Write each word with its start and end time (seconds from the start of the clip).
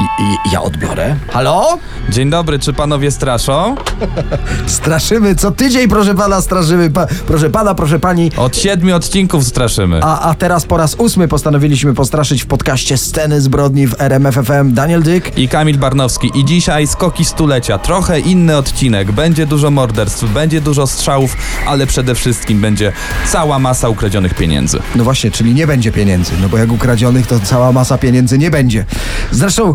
I, 0.00 0.52
ja 0.52 0.62
odbiorę. 0.62 1.16
Halo? 1.30 1.78
Dzień 2.08 2.30
dobry, 2.30 2.58
czy 2.58 2.72
panowie 2.72 3.10
straszą? 3.10 3.74
Straszymy 4.66 5.34
co 5.34 5.50
tydzień, 5.50 5.88
proszę 5.88 6.14
pana, 6.14 6.40
straszymy. 6.40 6.90
Pa, 6.90 7.06
proszę 7.26 7.50
pana, 7.50 7.74
proszę 7.74 7.98
pani. 7.98 8.30
Od 8.36 8.56
siedmiu 8.56 8.96
odcinków 8.96 9.44
straszymy. 9.44 10.00
A, 10.02 10.20
a 10.20 10.34
teraz 10.34 10.66
po 10.66 10.76
raz 10.76 10.94
ósmy 10.94 11.28
postanowiliśmy 11.28 11.94
postraszyć 11.94 12.42
w 12.42 12.46
podcaście 12.46 12.96
Sceny 12.98 13.40
zbrodni 13.40 13.86
w 13.86 14.00
RMFFM. 14.00 14.74
Daniel 14.74 15.02
Dyk. 15.02 15.38
I 15.38 15.48
Kamil 15.48 15.78
Barnowski. 15.78 16.30
I 16.34 16.44
dzisiaj 16.44 16.86
skoki 16.86 17.24
stulecia. 17.24 17.78
Trochę 17.78 18.20
inny 18.20 18.56
odcinek. 18.56 19.12
Będzie 19.12 19.46
dużo 19.46 19.70
morderstw, 19.70 20.24
będzie 20.24 20.60
dużo 20.60 20.86
strzałów, 20.86 21.36
ale 21.66 21.86
przede 21.86 22.14
wszystkim 22.14 22.60
będzie 22.60 22.92
cała 23.28 23.58
masa 23.58 23.88
ukradzionych 23.88 24.34
pieniędzy. 24.34 24.78
No 24.94 25.04
właśnie, 25.04 25.30
czyli 25.30 25.54
nie 25.54 25.66
będzie 25.66 25.92
pieniędzy, 25.92 26.32
no 26.42 26.48
bo 26.48 26.58
jak 26.58 26.72
ukradzionych, 26.72 27.26
to 27.26 27.40
cała 27.40 27.72
masa 27.72 27.98
pieniędzy 27.98 28.38
nie 28.38 28.50
będzie. 28.50 28.84
Zresztą, 29.30 29.74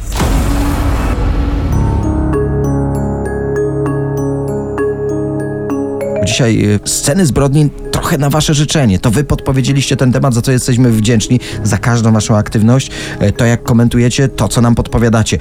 Dzisiaj 6.25 6.65
y, 6.65 6.79
sceny 6.85 7.25
zbrodni 7.25 7.69
trochę 7.91 8.17
na 8.17 8.29
wasze 8.29 8.53
życzenie. 8.53 8.99
To 8.99 9.11
wy 9.11 9.23
podpowiedzieliście 9.23 9.97
ten 9.97 10.11
temat, 10.11 10.33
za 10.33 10.41
co 10.41 10.51
jesteśmy 10.51 10.91
wdzięczni, 10.91 11.39
za 11.63 11.77
każdą 11.77 12.11
waszą 12.11 12.35
aktywność, 12.35 12.91
e, 13.19 13.31
to 13.31 13.45
jak 13.45 13.63
komentujecie, 13.63 14.27
to 14.27 14.47
co 14.47 14.61
nam 14.61 14.75
podpowiadacie. 14.75 15.37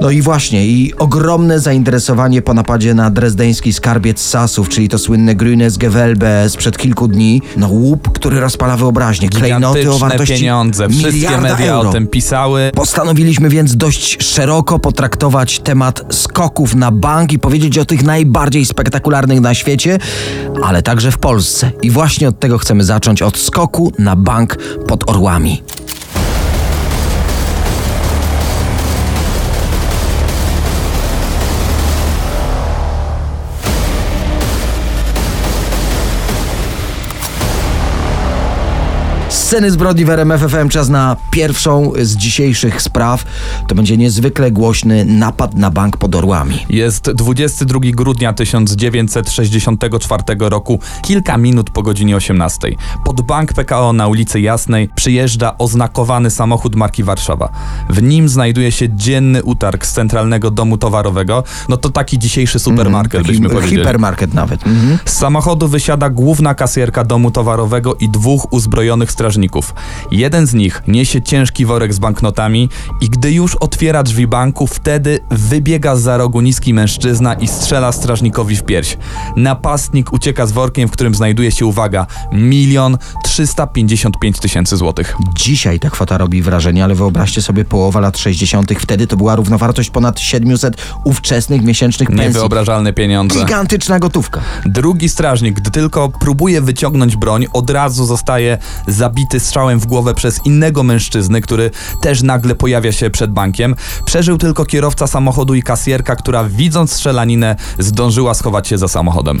No 0.00 0.10
i 0.10 0.22
właśnie, 0.22 0.66
i 0.66 0.94
ogromne 0.98 1.60
zainteresowanie 1.60 2.42
po 2.42 2.54
napadzie 2.54 2.94
na 2.94 3.10
drezdeński 3.10 3.72
skarbiec 3.72 4.20
Sasów, 4.20 4.68
czyli 4.68 4.88
to 4.88 4.98
słynne 4.98 5.34
Grünes 5.34 5.78
Gewölbe 5.78 6.48
sprzed 6.48 6.78
kilku 6.78 7.08
dni. 7.08 7.42
No 7.56 7.68
łup, 7.68 8.12
który 8.12 8.40
rozpala 8.40 8.76
wyobraźnię. 8.76 9.28
Klejnoty 9.28 9.90
o 9.90 9.98
wartości 9.98 10.34
pieniądze. 10.34 10.88
Wszystkie 10.88 11.40
media 11.40 11.66
euro. 11.66 11.88
o 11.88 11.92
tym 11.92 12.06
pisały. 12.06 12.70
Postanowiliśmy 12.74 13.48
więc 13.48 13.76
dość 13.76 14.22
szeroko 14.22 14.78
potraktować 14.78 15.60
temat 15.60 16.02
skoków 16.10 16.74
na 16.74 16.90
bank 16.90 17.32
i 17.32 17.38
powiedzieć 17.38 17.78
o 17.78 17.84
tych 17.84 18.02
najbardziej 18.02 18.66
spektakularnych 18.66 19.40
na 19.40 19.54
świecie, 19.54 19.98
ale 20.62 20.82
także 20.82 21.10
w 21.10 21.18
Polsce. 21.18 21.70
I 21.82 21.90
właśnie 21.90 22.28
od 22.28 22.40
tego 22.40 22.58
chcemy 22.58 22.84
zacząć, 22.84 23.22
od 23.22 23.38
skoku 23.38 23.92
na 23.98 24.16
bank 24.16 24.56
pod 24.86 25.10
orłami. 25.10 25.62
Sceny 39.46 39.70
zbrodni 39.70 40.04
w 40.04 40.10
RMF 40.10 40.40
FM 40.40 40.68
czas 40.68 40.88
na 40.88 41.16
pierwszą 41.30 41.92
z 42.02 42.16
dzisiejszych 42.16 42.82
spraw. 42.82 43.24
To 43.68 43.74
będzie 43.74 43.96
niezwykle 43.96 44.50
głośny 44.50 45.04
napad 45.04 45.54
na 45.54 45.70
bank 45.70 45.96
pod 45.96 46.14
Orłami. 46.14 46.66
Jest 46.68 47.10
22 47.10 47.80
grudnia 47.82 48.32
1964 48.32 50.22
roku, 50.38 50.80
kilka 51.02 51.36
minut 51.36 51.70
po 51.70 51.82
godzinie 51.82 52.16
18. 52.16 52.68
Pod 53.04 53.20
bank 53.20 53.52
PKO 53.52 53.92
na 53.92 54.06
ulicy 54.08 54.40
Jasnej 54.40 54.88
przyjeżdża 54.94 55.58
oznakowany 55.58 56.30
samochód 56.30 56.76
marki 56.76 57.02
Warszawa. 57.02 57.48
W 57.90 58.02
nim 58.02 58.28
znajduje 58.28 58.72
się 58.72 58.96
dzienny 58.96 59.42
utarg 59.42 59.86
z 59.86 59.92
centralnego 59.92 60.50
domu 60.50 60.78
towarowego. 60.78 61.44
No 61.68 61.76
to 61.76 61.90
taki 61.90 62.18
dzisiejszy 62.18 62.58
supermarket, 62.58 63.20
Taki 63.20 63.32
byśmy 63.32 63.48
powiedzieli. 63.50 63.76
hipermarket 63.76 64.34
nawet. 64.34 64.66
Mhm. 64.66 64.98
Z 65.04 65.12
samochodu 65.12 65.68
wysiada 65.68 66.10
główna 66.10 66.54
kasjerka 66.54 67.04
domu 67.04 67.30
towarowego 67.30 67.94
i 67.94 68.08
dwóch 68.08 68.52
uzbrojonych 68.52 69.10
strażników. 69.10 69.35
Jeden 70.10 70.46
z 70.46 70.54
nich 70.54 70.82
niesie 70.88 71.22
ciężki 71.22 71.66
worek 71.66 71.94
z 71.94 71.98
banknotami 71.98 72.68
i 73.00 73.08
gdy 73.08 73.32
już 73.32 73.54
otwiera 73.54 74.02
drzwi 74.02 74.26
banku, 74.26 74.66
wtedy 74.66 75.20
wybiega 75.30 75.96
z 75.96 76.06
za 76.06 76.16
rogu 76.16 76.40
niski 76.40 76.74
mężczyzna 76.74 77.34
i 77.34 77.48
strzela 77.48 77.92
strażnikowi 77.92 78.56
w 78.56 78.62
pierś. 78.62 78.96
Napastnik 79.36 80.12
ucieka 80.12 80.46
z 80.46 80.52
workiem, 80.52 80.88
w 80.88 80.92
którym 80.92 81.14
znajduje 81.14 81.52
się, 81.52 81.66
uwaga, 81.66 82.06
milion 82.32 82.98
trzysta 83.24 83.66
pięćdziesiąt 83.66 84.18
pięć 84.18 84.38
tysięcy 84.38 84.76
złotych. 84.76 85.16
Dzisiaj 85.36 85.80
ta 85.80 85.90
kwota 85.90 86.18
robi 86.18 86.42
wrażenie, 86.42 86.84
ale 86.84 86.94
wyobraźcie 86.94 87.42
sobie 87.42 87.64
połowa 87.64 88.00
lat 88.00 88.18
60. 88.18 88.72
Wtedy 88.78 89.06
to 89.06 89.16
była 89.16 89.36
równowartość 89.36 89.90
ponad 89.90 90.20
700 90.20 90.76
ówczesnych 91.04 91.62
miesięcznych 91.62 92.08
pensji. 92.08 92.26
Niewyobrażalne 92.26 92.92
pieniądze. 92.92 93.38
Gigantyczna 93.38 93.98
gotówka. 93.98 94.40
Drugi 94.66 95.08
strażnik, 95.08 95.54
gdy 95.54 95.70
tylko 95.70 96.08
próbuje 96.08 96.60
wyciągnąć 96.60 97.16
broń, 97.16 97.46
od 97.52 97.70
razu 97.70 98.06
zostaje 98.06 98.58
zabity 98.86 99.25
strzałem 99.38 99.80
w 99.80 99.86
głowę 99.86 100.14
przez 100.14 100.46
innego 100.46 100.82
mężczyznę, 100.82 101.40
który 101.40 101.70
też 102.00 102.22
nagle 102.22 102.54
pojawia 102.54 102.92
się 102.92 103.10
przed 103.10 103.32
bankiem. 103.32 103.74
Przeżył 104.04 104.38
tylko 104.38 104.64
kierowca 104.64 105.06
samochodu 105.06 105.54
i 105.54 105.62
kasjerka, 105.62 106.16
która 106.16 106.44
widząc 106.44 106.92
strzelaninę 106.92 107.56
zdążyła 107.78 108.34
schować 108.34 108.68
się 108.68 108.78
za 108.78 108.88
samochodem. 108.88 109.40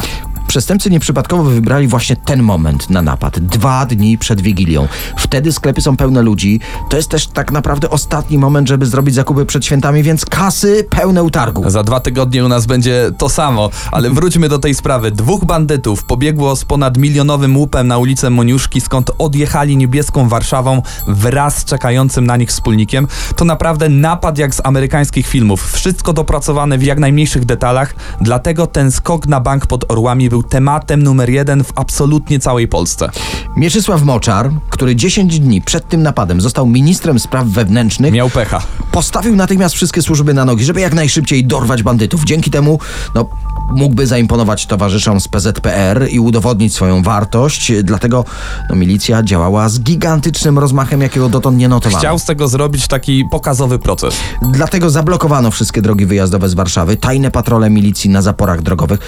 Przestępcy 0.56 0.90
nieprzypadkowo 0.90 1.42
wybrali 1.44 1.88
właśnie 1.88 2.16
ten 2.16 2.42
moment 2.42 2.90
na 2.90 3.02
napad. 3.02 3.40
Dwa 3.40 3.86
dni 3.86 4.18
przed 4.18 4.40
Wigilią. 4.40 4.88
Wtedy 5.16 5.52
sklepy 5.52 5.80
są 5.82 5.96
pełne 5.96 6.22
ludzi. 6.22 6.60
To 6.90 6.96
jest 6.96 7.08
też 7.08 7.26
tak 7.26 7.52
naprawdę 7.52 7.90
ostatni 7.90 8.38
moment, 8.38 8.68
żeby 8.68 8.86
zrobić 8.86 9.14
zakupy 9.14 9.46
przed 9.46 9.64
świętami, 9.64 10.02
więc 10.02 10.24
kasy 10.24 10.86
pełne 10.90 11.22
utargu. 11.22 11.70
Za 11.70 11.82
dwa 11.82 12.00
tygodnie 12.00 12.44
u 12.44 12.48
nas 12.48 12.66
będzie 12.66 13.10
to 13.18 13.28
samo, 13.28 13.70
ale 13.92 14.10
wróćmy 14.10 14.48
do 14.48 14.58
tej 14.58 14.74
sprawy. 14.74 15.10
Dwóch 15.10 15.44
bandytów 15.44 16.04
pobiegło 16.04 16.56
z 16.56 16.64
ponad 16.64 16.96
milionowym 16.98 17.56
łupem 17.56 17.88
na 17.88 17.98
ulicę 17.98 18.30
Moniuszki, 18.30 18.80
skąd 18.80 19.10
odjechali 19.18 19.76
niebieską 19.76 20.28
Warszawą 20.28 20.82
wraz 21.08 21.58
z 21.58 21.64
czekającym 21.64 22.26
na 22.26 22.36
nich 22.36 22.48
wspólnikiem. 22.48 23.08
To 23.36 23.44
naprawdę 23.44 23.88
napad 23.88 24.38
jak 24.38 24.54
z 24.54 24.60
amerykańskich 24.64 25.26
filmów. 25.26 25.72
Wszystko 25.72 26.12
dopracowane 26.12 26.78
w 26.78 26.82
jak 26.82 26.98
najmniejszych 26.98 27.44
detalach, 27.44 27.94
dlatego 28.20 28.66
ten 28.66 28.92
skok 28.92 29.26
na 29.26 29.40
bank 29.40 29.66
pod 29.66 29.90
Orłami 29.90 30.28
był 30.28 30.45
tematem 30.46 31.02
numer 31.02 31.30
jeden 31.30 31.64
w 31.64 31.72
absolutnie 31.74 32.38
całej 32.38 32.68
Polsce. 32.68 33.10
Mieczysław 33.56 34.02
Moczar, 34.02 34.50
który 34.70 34.96
10 34.96 35.40
dni 35.40 35.62
przed 35.62 35.88
tym 35.88 36.02
napadem 36.02 36.40
został 36.40 36.66
ministrem 36.66 37.18
spraw 37.18 37.46
wewnętrznych, 37.46 38.12
Miał 38.12 38.30
pecha. 38.30 38.62
postawił 38.92 39.36
natychmiast 39.36 39.74
wszystkie 39.74 40.02
służby 40.02 40.34
na 40.34 40.44
nogi, 40.44 40.64
żeby 40.64 40.80
jak 40.80 40.94
najszybciej 40.94 41.44
dorwać 41.44 41.82
bandytów. 41.82 42.24
Dzięki 42.24 42.50
temu, 42.50 42.78
no, 43.14 43.28
mógłby 43.74 44.06
zaimponować 44.06 44.66
towarzyszom 44.66 45.20
z 45.20 45.28
PZPR 45.28 46.08
i 46.10 46.20
udowodnić 46.20 46.74
swoją 46.74 47.02
wartość. 47.02 47.72
Dlatego, 47.82 48.24
no, 48.70 48.76
milicja 48.76 49.22
działała 49.22 49.68
z 49.68 49.80
gigantycznym 49.80 50.58
rozmachem, 50.58 51.00
jakiego 51.00 51.28
dotąd 51.28 51.58
nie 51.58 51.68
notowano. 51.68 51.98
Chciał 51.98 52.18
z 52.18 52.24
tego 52.24 52.48
zrobić 52.48 52.88
taki 52.88 53.24
pokazowy 53.30 53.78
proces. 53.78 54.14
Dlatego 54.52 54.90
zablokowano 54.90 55.50
wszystkie 55.50 55.82
drogi 55.82 56.06
wyjazdowe 56.06 56.48
z 56.48 56.54
Warszawy, 56.54 56.96
tajne 56.96 57.30
patrole 57.30 57.70
milicji 57.70 58.10
na 58.10 58.22
zaporach 58.22 58.62
drogowych. 58.62 59.00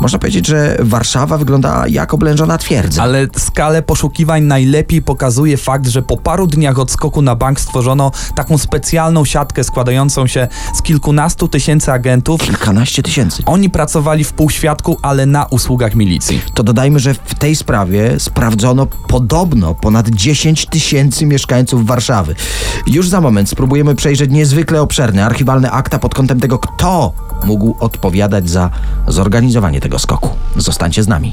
Można 0.00 0.18
powiedzieć, 0.18 0.46
że 0.46 0.76
Warszawa 0.80 1.38
wygląda 1.38 1.84
jak 1.88 2.14
oblężona 2.14 2.58
twierdza. 2.58 3.02
Ale 3.02 3.26
skalę 3.36 3.82
poszukiwań 3.82 4.42
najlepiej 4.42 5.02
pokazuje 5.02 5.56
fakt, 5.56 5.86
że 5.86 6.02
po 6.02 6.16
paru 6.16 6.46
dniach 6.46 6.78
od 6.78 6.90
skoku 6.90 7.22
na 7.22 7.36
bank 7.36 7.60
stworzono 7.60 8.10
taką 8.34 8.58
specjalną 8.58 9.24
siatkę 9.24 9.64
składającą 9.64 10.26
się 10.26 10.48
z 10.74 10.82
kilkunastu 10.82 11.48
tysięcy 11.48 11.92
agentów. 11.92 12.40
Kilkanaście 12.40 13.02
tysięcy. 13.02 13.42
Oni 13.46 13.70
pracowali 13.70 14.03
w 14.04 14.32
półświadku, 14.32 14.98
ale 15.02 15.26
na 15.26 15.44
usługach 15.44 15.94
milicji. 15.94 16.40
To 16.54 16.62
dodajmy, 16.62 16.98
że 16.98 17.14
w 17.14 17.34
tej 17.34 17.56
sprawie 17.56 18.20
sprawdzono 18.20 18.86
podobno 18.86 19.74
ponad 19.74 20.08
10 20.08 20.66
tysięcy 20.66 21.26
mieszkańców 21.26 21.86
Warszawy. 21.86 22.34
Już 22.86 23.08
za 23.08 23.20
moment 23.20 23.48
spróbujemy 23.48 23.94
przejrzeć 23.94 24.30
niezwykle 24.30 24.82
obszerne 24.82 25.24
archiwalne 25.26 25.70
akta 25.70 25.98
pod 25.98 26.14
kątem 26.14 26.40
tego, 26.40 26.58
kto 26.58 27.12
mógł 27.44 27.76
odpowiadać 27.80 28.50
za 28.50 28.70
zorganizowanie 29.08 29.80
tego 29.80 29.98
skoku. 29.98 30.30
Zostańcie 30.56 31.02
z 31.02 31.08
nami. 31.08 31.32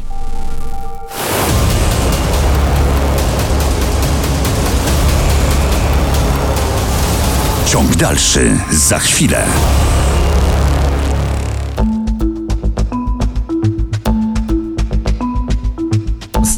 Ciąg 7.65 7.95
dalszy 7.95 8.57
za 8.71 8.99
chwilę. 8.99 9.45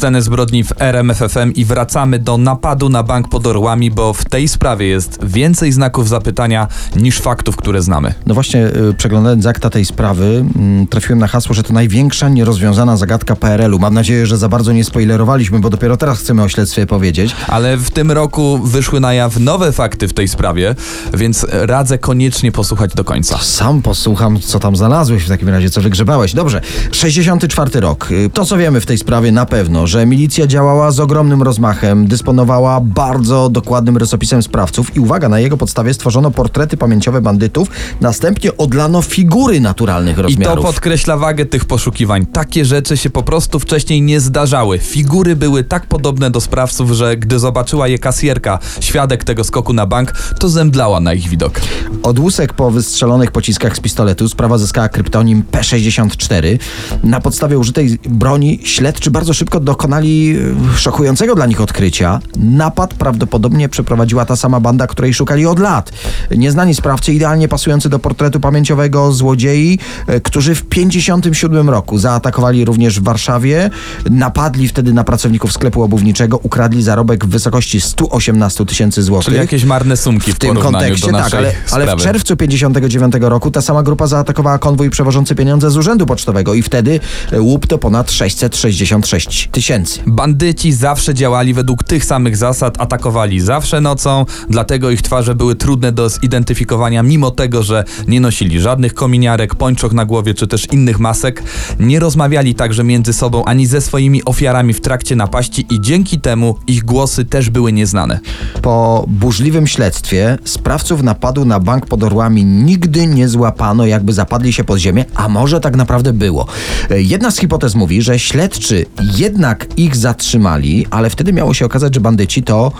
Sceny 0.03 0.21
zbrodni 0.21 0.63
w 0.63 0.73
RMFFM 0.79 1.53
i 1.53 1.65
wracamy 1.65 2.19
do 2.19 2.37
napadu 2.37 2.89
na 2.89 3.03
bank 3.03 3.27
pod 3.27 3.47
Orłami, 3.47 3.91
bo 3.91 4.13
w 4.13 4.25
tej 4.25 4.47
sprawie 4.47 4.87
jest 4.87 5.19
więcej 5.23 5.71
znaków 5.71 6.09
zapytania 6.09 6.67
niż 6.95 7.19
faktów, 7.19 7.55
które 7.55 7.81
znamy. 7.81 8.13
No 8.25 8.33
właśnie, 8.33 8.65
y, 8.65 8.93
przeglądając 8.97 9.45
akta 9.45 9.69
tej 9.69 9.85
sprawy, 9.85 10.45
mm, 10.55 10.87
trafiłem 10.87 11.19
na 11.19 11.27
hasło, 11.27 11.55
że 11.55 11.63
to 11.63 11.73
największa 11.73 12.29
nierozwiązana 12.29 12.97
zagadka 12.97 13.35
PRL-u. 13.35 13.79
Mam 13.79 13.93
nadzieję, 13.93 14.25
że 14.25 14.37
za 14.37 14.49
bardzo 14.49 14.71
nie 14.71 14.83
spoilerowaliśmy, 14.83 15.59
bo 15.59 15.69
dopiero 15.69 15.97
teraz 15.97 16.19
chcemy 16.19 16.43
o 16.43 16.49
śledztwie 16.49 16.85
powiedzieć. 16.85 17.35
Ale 17.47 17.77
w 17.77 17.91
tym 17.91 18.11
roku 18.11 18.59
wyszły 18.63 18.99
na 18.99 19.13
jaw 19.13 19.39
nowe 19.39 19.71
fakty 19.71 20.07
w 20.07 20.13
tej 20.13 20.27
sprawie, 20.27 20.75
więc 21.13 21.45
radzę 21.51 21.97
koniecznie 21.97 22.51
posłuchać 22.51 22.93
do 22.93 23.03
końca. 23.03 23.37
Sam 23.37 23.81
posłucham, 23.81 24.39
co 24.39 24.59
tam 24.59 24.75
znalazłeś 24.75 25.23
w 25.23 25.29
takim 25.29 25.49
razie, 25.49 25.69
co 25.69 25.81
wygrzebałeś. 25.81 26.33
Dobrze, 26.33 26.61
64 26.91 27.79
rok. 27.79 28.11
Y, 28.11 28.29
To, 28.33 28.45
co 28.45 28.57
wiemy 28.57 28.81
w 28.81 28.85
tej 28.85 28.97
sprawie 28.97 29.31
na 29.31 29.45
pewno, 29.45 29.87
że 29.93 30.05
milicja 30.05 30.47
działała 30.47 30.91
z 30.91 30.99
ogromnym 30.99 31.43
rozmachem, 31.43 32.07
dysponowała 32.07 32.79
bardzo 32.81 33.49
dokładnym 33.49 33.97
rysopisem 33.97 34.43
sprawców 34.43 34.95
i 34.95 34.99
uwaga, 34.99 35.29
na 35.29 35.39
jego 35.39 35.57
podstawie 35.57 35.93
stworzono 35.93 36.31
portrety 36.31 36.77
pamięciowe 36.77 37.21
bandytów, 37.21 37.67
następnie 38.01 38.57
odlano 38.57 39.01
figury 39.01 39.59
naturalnych 39.59 40.13
I 40.13 40.15
to 40.15 40.21
rozmiarów. 40.21 40.65
podkreśla 40.65 41.17
wagę 41.17 41.45
tych 41.45 41.65
poszukiwań. 41.65 42.25
Takie 42.25 42.65
rzeczy 42.65 42.97
się 42.97 43.09
po 43.09 43.23
prostu 43.23 43.59
wcześniej 43.59 44.01
nie 44.01 44.19
zdarzały. 44.19 44.79
Figury 44.79 45.35
były 45.35 45.63
tak 45.63 45.85
podobne 45.85 46.31
do 46.31 46.41
sprawców, 46.41 46.91
że 46.91 47.17
gdy 47.17 47.39
zobaczyła 47.39 47.87
je 47.87 47.99
kasjerka, 47.99 48.59
świadek 48.79 49.23
tego 49.23 49.43
skoku 49.43 49.73
na 49.73 49.85
bank, 49.85 50.11
to 50.39 50.49
zemdlała 50.49 50.99
na 50.99 51.13
ich 51.13 51.29
widok. 51.29 51.61
Od 52.03 52.19
łusek 52.19 52.53
po 52.53 52.71
wystrzelonych 52.71 53.31
pociskach 53.31 53.77
z 53.77 53.79
pistoletu 53.79 54.29
sprawa 54.29 54.57
zyskała 54.57 54.89
kryptonim 54.89 55.43
P64. 55.51 56.59
Na 57.03 57.21
podstawie 57.21 57.59
użytej 57.59 57.99
broni 58.09 58.59
śledczy 58.63 59.11
bardzo 59.11 59.33
szybko 59.33 59.59
dokonali 59.59 59.82
e, 59.85 60.77
szokującego 60.77 61.35
dla 61.35 61.45
nich 61.45 61.61
odkrycia. 61.61 62.19
Napad 62.35 62.93
prawdopodobnie 62.93 63.69
przeprowadziła 63.69 64.25
ta 64.25 64.35
sama 64.35 64.59
banda, 64.59 64.87
której 64.87 65.13
szukali 65.13 65.45
od 65.45 65.59
lat. 65.59 65.91
Nieznani 66.31 66.75
sprawcy, 66.75 67.13
idealnie 67.13 67.47
pasujący 67.47 67.89
do 67.89 67.99
portretu 67.99 68.39
pamięciowego 68.39 69.11
złodziei, 69.11 69.79
e, 70.07 70.19
którzy 70.19 70.55
w 70.55 70.63
57 70.63 71.69
roku 71.69 71.97
zaatakowali 71.97 72.65
również 72.65 72.99
w 72.99 73.03
Warszawie, 73.03 73.69
napadli 74.09 74.67
wtedy 74.67 74.93
na 74.93 75.03
pracowników 75.03 75.53
sklepu 75.53 75.83
obuwniczego, 75.83 76.37
ukradli 76.37 76.83
zarobek 76.83 77.25
w 77.25 77.29
wysokości 77.29 77.81
118 77.81 78.65
tysięcy 78.65 79.03
złotych. 79.03 79.25
Czyli 79.25 79.37
jakieś 79.37 79.63
marne 79.63 79.97
sumki 79.97 80.31
w, 80.31 80.35
W 80.35 80.39
tym 80.39 80.55
kontekście 80.55 81.11
tak, 81.11 81.33
ale, 81.33 81.53
ale 81.71 81.95
w 81.97 81.99
czerwcu 81.99 82.37
59 82.37 83.13
roku 83.21 83.51
ta 83.51 83.61
sama 83.61 83.83
grupa 83.83 84.07
zaatakowała 84.07 84.57
konwój 84.57 84.89
przewożący 84.89 85.35
pieniądze 85.35 85.71
z 85.71 85.77
urzędu 85.77 86.05
pocztowego 86.05 86.53
i 86.53 86.61
wtedy 86.61 86.99
e, 87.31 87.41
łup 87.41 87.67
to 87.67 87.77
ponad 87.77 88.11
666 88.11 89.49
tysięcy. 89.51 89.72
Bandyci 90.07 90.73
zawsze 90.73 91.13
działali 91.13 91.53
według 91.53 91.83
tych 91.83 92.05
samych 92.05 92.37
zasad, 92.37 92.81
atakowali 92.81 93.39
zawsze 93.39 93.81
nocą, 93.81 94.25
dlatego 94.49 94.91
ich 94.91 95.01
twarze 95.01 95.35
były 95.35 95.55
trudne 95.55 95.91
do 95.91 96.09
zidentyfikowania, 96.09 97.03
mimo 97.03 97.31
tego, 97.31 97.63
że 97.63 97.83
nie 98.07 98.21
nosili 98.21 98.61
żadnych 98.61 98.93
kominiarek, 98.93 99.55
pończoch 99.55 99.93
na 99.93 100.05
głowie 100.05 100.33
czy 100.33 100.47
też 100.47 100.67
innych 100.71 100.99
masek. 100.99 101.43
Nie 101.79 101.99
rozmawiali 101.99 102.55
także 102.55 102.83
między 102.83 103.13
sobą 103.13 103.45
ani 103.45 103.65
ze 103.65 103.81
swoimi 103.81 104.25
ofiarami 104.25 104.73
w 104.73 104.81
trakcie 104.81 105.15
napaści 105.15 105.65
i 105.69 105.81
dzięki 105.81 106.19
temu 106.19 106.55
ich 106.67 106.83
głosy 106.83 107.25
też 107.25 107.49
były 107.49 107.73
nieznane. 107.73 108.19
Po 108.61 109.05
burzliwym 109.07 109.67
śledztwie 109.67 110.37
sprawców 110.43 111.03
napadu 111.03 111.45
na 111.45 111.59
bank 111.59 111.85
pod 111.85 112.03
Orłami 112.03 112.45
nigdy 112.45 113.07
nie 113.07 113.27
złapano, 113.27 113.85
jakby 113.85 114.13
zapadli 114.13 114.53
się 114.53 114.63
pod 114.63 114.79
ziemię, 114.79 115.05
a 115.15 115.29
może 115.29 115.59
tak 115.59 115.75
naprawdę 115.75 116.13
było. 116.13 116.47
Jedna 116.89 117.31
z 117.31 117.37
hipotez 117.37 117.75
mówi, 117.75 118.01
że 118.01 118.19
śledczy 118.19 118.85
jednak 119.17 119.52
ich 119.77 119.95
zatrzymali, 119.95 120.87
ale 120.89 121.09
wtedy 121.09 121.33
miało 121.33 121.53
się 121.53 121.65
okazać, 121.65 121.95
że 121.95 122.01
bandyci 122.01 122.43
to 122.43 122.71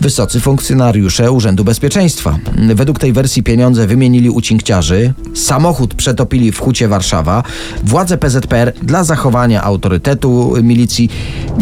wysocy 0.00 0.40
funkcjonariusze 0.40 1.32
Urzędu 1.32 1.64
Bezpieczeństwa. 1.64 2.38
Według 2.74 2.98
tej 2.98 3.12
wersji 3.12 3.42
pieniądze 3.42 3.86
wymienili 3.86 4.30
u 4.30 4.40
cinkciarzy, 4.40 5.14
samochód 5.34 5.94
przetopili 5.94 6.52
w 6.52 6.60
Hucie 6.60 6.88
Warszawa, 6.88 7.42
władze 7.84 8.18
PZPR 8.18 8.72
dla 8.82 9.04
zachowania 9.04 9.62
autorytetu 9.62 10.54
milicji 10.62 11.10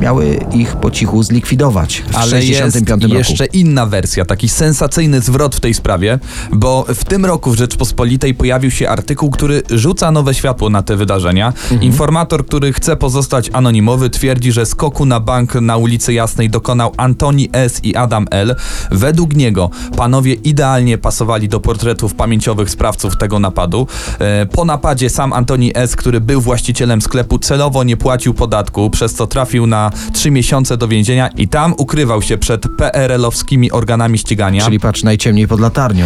miały 0.00 0.40
ich 0.52 0.76
po 0.76 0.90
cichu 0.90 1.22
zlikwidować 1.22 2.02
w 2.08 2.16
Ale 2.16 2.30
65 2.42 2.88
jest 3.02 3.02
roku. 3.12 3.14
jeszcze 3.18 3.46
inna 3.46 3.86
wersja, 3.86 4.24
taki 4.24 4.48
sensacyjny 4.48 5.20
zwrot 5.20 5.56
w 5.56 5.60
tej 5.60 5.74
sprawie, 5.74 6.18
bo 6.52 6.84
w 6.94 7.04
tym 7.04 7.24
roku 7.26 7.50
w 7.50 7.56
Rzeczpospolitej 7.56 8.34
pojawił 8.34 8.70
się 8.70 8.88
artykuł, 8.88 9.30
który 9.30 9.62
rzuca 9.70 10.10
nowe 10.10 10.34
światło 10.34 10.70
na 10.70 10.82
te 10.82 10.96
wydarzenia. 10.96 11.52
Informator, 11.80 12.46
który 12.46 12.72
chce 12.72 12.96
pozostać 12.96 13.50
anonimowy, 13.52 14.10
twierdzi, 14.10 14.52
że 14.52 14.66
skoku 14.66 15.06
na 15.06 15.20
bank 15.20 15.54
na 15.54 15.76
ulicy 15.76 16.12
Jasnej 16.12 16.50
dokonał 16.50 16.92
Antoni 16.96 17.48
S. 17.52 17.80
i 17.84 17.96
Adam 17.96 18.26
L. 18.30 18.56
Według 18.90 19.36
niego 19.36 19.70
panowie 19.96 20.34
idealnie 20.34 20.98
pasowali 20.98 21.48
do 21.48 21.60
portretów 21.60 22.14
pamięciowych 22.14 22.70
sprawców 22.70 23.16
tego 23.16 23.38
napadu. 23.38 23.86
E, 24.18 24.46
Po 24.46 24.64
napadzie 24.64 25.10
sam 25.10 25.32
Antoni 25.32 25.72
S., 25.74 25.96
który 25.96 26.20
był 26.20 26.40
właścicielem 26.40 27.02
sklepu, 27.02 27.38
celowo 27.38 27.84
nie 27.84 27.96
płacił 27.96 28.34
podatku, 28.34 28.90
przez 28.90 29.14
co 29.14 29.26
trafił 29.26 29.66
na 29.66 29.83
trzy 30.12 30.30
miesiące 30.30 30.76
do 30.76 30.88
więzienia 30.88 31.28
i 31.28 31.48
tam 31.48 31.74
ukrywał 31.78 32.22
się 32.22 32.38
przed 32.38 32.62
PRL-owskimi 32.78 33.72
organami 33.72 34.18
ścigania. 34.18 34.64
Czyli 34.64 34.80
patrz 34.80 35.02
najciemniej 35.02 35.48
pod 35.48 35.60
latarnią. 35.60 36.04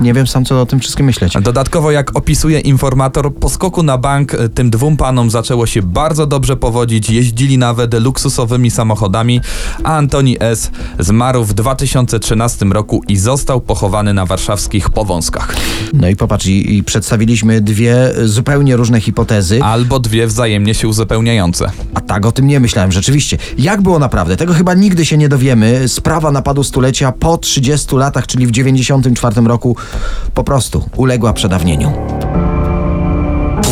Nie 0.00 0.14
wiem 0.14 0.26
sam, 0.26 0.44
co 0.44 0.60
o 0.62 0.66
tym 0.66 0.80
wszystkim 0.80 1.06
myśleć. 1.06 1.32
Dodatkowo, 1.42 1.90
jak 1.90 2.16
opisuje 2.16 2.60
informator, 2.60 3.34
po 3.34 3.48
skoku 3.48 3.82
na 3.82 3.98
bank 3.98 4.34
e, 4.34 4.48
tym 4.48 4.70
dwóm 4.70 4.96
panom 4.96 5.30
zaczęło 5.30 5.66
się 5.66 5.82
bardzo 5.82 6.26
dobrze 6.26 6.56
powodzić, 6.56 7.10
jeździli 7.10 7.58
nawet 7.58 7.94
luksusowymi 7.94 8.70
samochodami, 8.70 9.40
a 9.84 9.96
Antoni 9.96 10.36
S. 10.40 10.70
zmarł 10.98 11.44
w 11.44 11.54
2013 11.54 12.64
roku 12.66 13.02
i 13.08 13.16
został 13.16 13.60
pochowany 13.60 14.14
na 14.14 14.26
warszawskich 14.26 14.90
Powązkach. 14.90 15.56
No 15.92 16.08
i 16.08 16.16
popatrz, 16.16 16.46
i, 16.46 16.76
i 16.76 16.82
przedstawiliśmy 16.84 17.60
dwie 17.60 17.96
zupełnie 18.24 18.76
różne 18.76 19.00
hipotezy, 19.00 19.62
Albo 19.62 20.00
dwie 20.00 20.26
wzajemnie 20.26 20.74
się 20.74 20.88
uzupełniające. 20.88 21.70
a 21.94 22.00
tak 22.00 22.26
o 22.26 22.32
tym 22.32 22.46
nie 22.46 22.60
myślałem 22.60 22.92
rzeczywiście. 22.92 23.17
Jak 23.58 23.82
było 23.82 23.98
naprawdę? 23.98 24.36
Tego 24.36 24.54
chyba 24.54 24.74
nigdy 24.74 25.06
się 25.06 25.16
nie 25.16 25.28
dowiemy. 25.28 25.88
Sprawa 25.88 26.30
napadu 26.30 26.64
stulecia 26.64 27.12
po 27.12 27.38
30 27.38 27.96
latach, 27.96 28.26
czyli 28.26 28.46
w 28.46 28.50
94 28.50 29.42
roku, 29.42 29.76
po 30.34 30.44
prostu 30.44 30.84
uległa 30.96 31.32
przedawnieniu. 31.32 31.92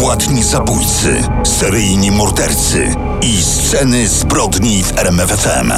Płatni 0.01 0.43
zabójcy, 0.43 1.23
seryjni 1.45 2.11
mordercy 2.11 2.95
i 3.23 3.43
sceny 3.43 4.09
zbrodni 4.09 4.83
w 4.83 4.99
RMFFM. 4.99 5.73